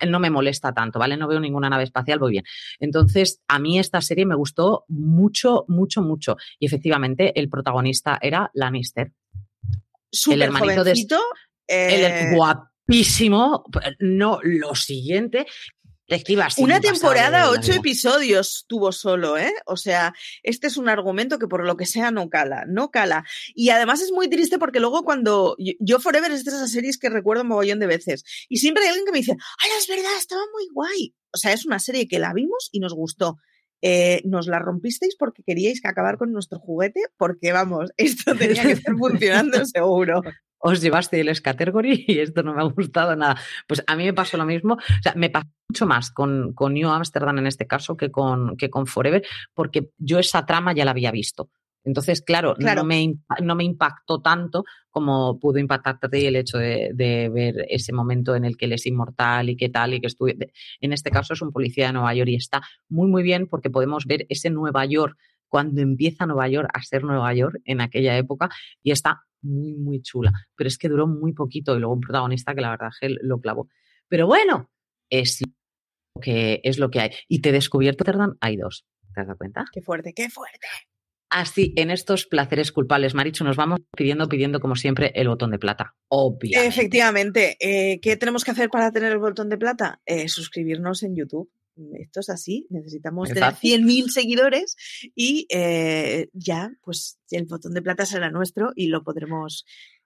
[0.09, 1.17] no me molesta tanto, ¿vale?
[1.17, 2.45] No veo ninguna nave espacial, voy bien.
[2.81, 6.37] Entonces, a mí esta serie me gustó mucho, mucho, mucho.
[6.59, 9.13] Y efectivamente, el protagonista era Lannister.
[10.31, 10.93] el hermanito de.
[10.93, 13.65] El eh, guapísimo.
[14.01, 15.47] No, lo siguiente,
[16.59, 19.53] una temporada, ocho episodios tuvo solo, ¿eh?
[19.67, 23.25] O sea, este es un argumento que por lo que sea no cala, no cala.
[23.55, 27.09] Y además es muy triste porque luego cuando yo, Forever es de esas series que
[27.09, 30.17] recuerdo un mogollón de veces y siempre hay alguien que me dice, ay, es verdad,
[30.19, 31.15] estaba muy guay.
[31.33, 33.39] O sea, es una serie que la vimos y nos gustó.
[33.85, 38.63] Eh, nos la rompisteis porque queríais que acabar con nuestro juguete, porque vamos, esto tenía
[38.63, 40.23] que estar funcionando seguro
[40.63, 43.37] os llevaste el Scatergory y esto no me ha gustado nada.
[43.67, 46.75] Pues a mí me pasó lo mismo, o sea, me pasó mucho más con, con
[46.75, 49.23] New Amsterdam en este caso que con, que con Forever,
[49.55, 51.51] porque yo esa trama ya la había visto.
[51.85, 57.67] Entonces, claro, No, me, no me impactó tanto como pudo impactarte el hecho de, ver
[57.69, 60.37] ese momento en el que él es inmortal y qué tal, y que estuve.
[60.81, 63.69] En este caso es un policía de Nueva York y está muy, muy bien porque
[63.69, 68.17] podemos ver ese Nueva York cuando empieza Nueva York a ser Nueva York en aquella
[68.17, 68.49] época
[68.83, 70.33] y está muy, muy chula.
[70.57, 73.41] Pero es que duró muy poquito y luego un protagonista que la verdad que lo
[73.41, 73.69] clavó.
[74.09, 74.71] Pero bueno,
[75.11, 77.11] es lo que, es lo que hay.
[77.29, 78.85] Y te he descubierto, perdón, hay dos.
[79.15, 79.65] ¿Te has dado cuenta?
[79.73, 80.67] Qué fuerte, qué fuerte.
[81.31, 85.59] Así, en estos placeres culpables, Marichu, nos vamos pidiendo, pidiendo como siempre el botón de
[85.59, 85.95] plata.
[86.09, 86.67] Obviamente.
[86.67, 87.57] Efectivamente.
[87.59, 90.03] Eh, ¿Qué tenemos que hacer para tener el botón de plata?
[90.05, 91.51] Eh, suscribirnos en YouTube
[92.01, 94.77] esto es así, necesitamos tener 100.000 seguidores
[95.15, 99.65] y eh, ya, pues el botón de plata será nuestro y lo podremos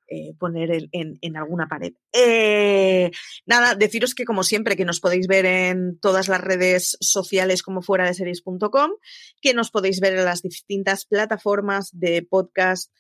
[0.09, 1.93] eh, poner en, alguna pared.
[2.13, 3.11] Eh,
[3.45, 7.83] nada, deciros que como siempre que nos podéis ver en todas las redes sociales como
[7.83, 8.93] fuera de series.com,
[9.41, 12.93] que nos podéis ver en las distintas plataformas de podcast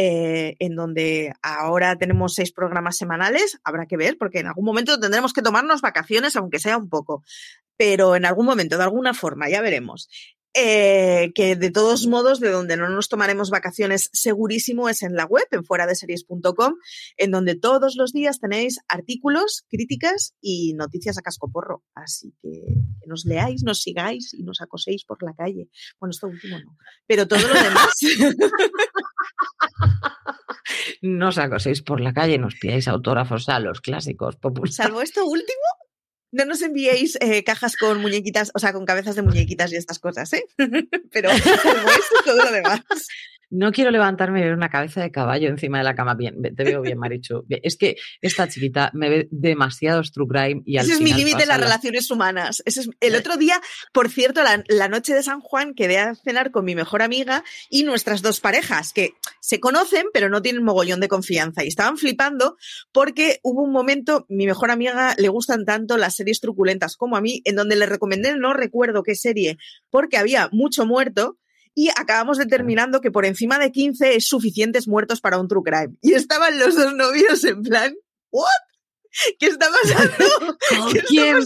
[0.00, 5.00] eh, en donde ahora tenemos seis programas semanales, habrá que ver, porque en algún momento
[5.00, 7.24] tendremos que tomarnos vacaciones, aunque sea un poco,
[7.76, 10.08] pero en algún momento, de alguna forma, ya veremos.
[10.54, 15.24] Eh, que de todos modos, de donde no nos tomaremos vacaciones segurísimo es en la
[15.24, 16.74] web, en fuera de series.com,
[17.16, 21.82] en donde todos los días tenéis artículos, críticas y noticias a cascoporro.
[21.94, 22.62] Así que,
[23.04, 25.68] nos leáis, nos sigáis y nos acoséis por la calle.
[25.98, 26.76] Bueno, esto último no,
[27.08, 27.98] pero todo lo demás.
[31.02, 34.76] no os acoséis por la calle, nos pidáis autógrafos a los clásicos populares.
[34.76, 35.66] Salvo esto último,
[36.32, 39.98] no nos enviéis eh, cajas con muñequitas, o sea, con cabezas de muñequitas y estas
[39.98, 40.44] cosas, ¿eh?
[41.12, 42.80] Pero como esto, todo lo demás.
[43.50, 46.14] No quiero levantarme y ver una cabeza de caballo encima de la cama.
[46.14, 47.46] Bien, te veo bien, Marichu.
[47.48, 51.44] Es que esta chiquita me ve demasiado true crime y al Ese es mi límite
[51.44, 52.62] en las relaciones humanas.
[52.66, 52.90] Ese es...
[53.00, 53.60] El otro día,
[53.92, 57.42] por cierto, la, la, noche de San Juan quedé a cenar con mi mejor amiga
[57.70, 61.64] y nuestras dos parejas, que se conocen, pero no tienen mogollón de confianza.
[61.64, 62.56] Y estaban flipando
[62.92, 67.20] porque hubo un momento, mi mejor amiga le gustan tanto las series truculentas como a
[67.20, 69.56] mí, en donde le recomendé, no recuerdo qué serie,
[69.90, 71.38] porque había mucho muerto
[71.78, 75.94] y acabamos determinando que por encima de 15 es suficientes muertos para un true crime.
[76.02, 77.94] Y estaban los dos novios en plan,
[78.32, 78.48] ¿what?
[79.38, 80.58] ¿Qué está pasando?
[80.92, 81.38] ¿Qué quién?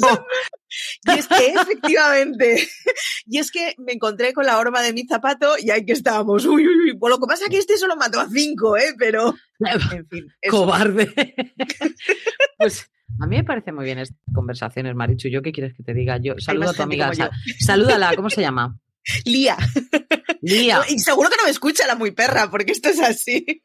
[1.04, 2.66] Y es que efectivamente,
[3.26, 6.46] y es que me encontré con la horma de mi zapato y ahí que estábamos,
[6.46, 6.98] uy, uy, uy.
[6.98, 8.94] Por lo que pasa es que este solo mató a cinco, ¿eh?
[8.98, 10.32] Pero, en fin.
[10.40, 10.56] Eso.
[10.56, 11.12] Cobarde.
[12.58, 15.28] pues a mí me parece muy bien estas conversaciones, Marichu.
[15.28, 16.16] ¿Yo qué quieres que te diga?
[16.22, 17.12] Yo saludo a tu amiga.
[17.58, 18.78] Salúdala, ¿cómo se llama?
[19.24, 19.56] Lía.
[20.42, 20.82] Lía.
[20.88, 23.64] Y seguro que no me escucha la muy perra, porque esto es así.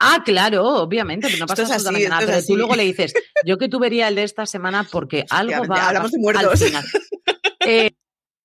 [0.00, 2.24] Ah, claro, obviamente, pero no pasa absolutamente nada.
[2.24, 3.12] Pero tú luego le dices,
[3.44, 6.62] yo que tú vería el de esta semana porque algo va hablamos de muertos.
[6.62, 6.84] al final.
[7.70, 7.90] Eh,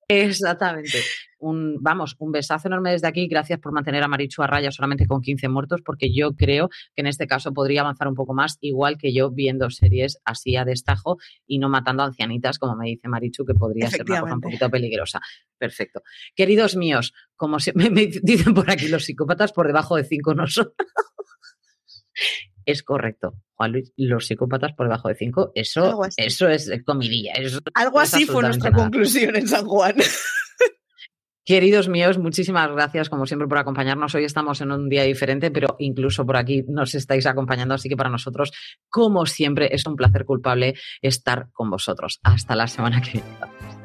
[0.09, 1.01] exactamente.
[1.45, 3.27] Un, vamos, un besazo enorme desde aquí.
[3.27, 7.01] Gracias por mantener a Marichu a raya solamente con 15 muertos, porque yo creo que
[7.01, 10.63] en este caso podría avanzar un poco más, igual que yo viendo series así a
[10.63, 14.35] destajo y no matando a ancianitas, como me dice Marichu, que podría ser una cosa
[14.35, 15.19] un poquito peligrosa.
[15.57, 16.01] Perfecto.
[16.33, 20.33] Queridos míos, como se, me, me dicen por aquí, los psicópatas por debajo de 5
[20.35, 20.71] no son.
[22.65, 27.33] Es correcto, Juan Luis, los psicópatas por debajo de 5, eso, eso es comidilla.
[27.33, 28.83] Eso Algo así fue nuestra nada.
[28.83, 29.95] conclusión en San Juan.
[31.45, 34.15] Queridos míos, muchísimas gracias como siempre por acompañarnos.
[34.15, 37.97] Hoy estamos en un día diferente, pero incluso por aquí nos estáis acompañando, así que
[37.97, 38.53] para nosotros,
[38.87, 42.21] como siempre, es un placer culpable estar con vosotros.
[42.23, 43.82] Hasta la semana que viene.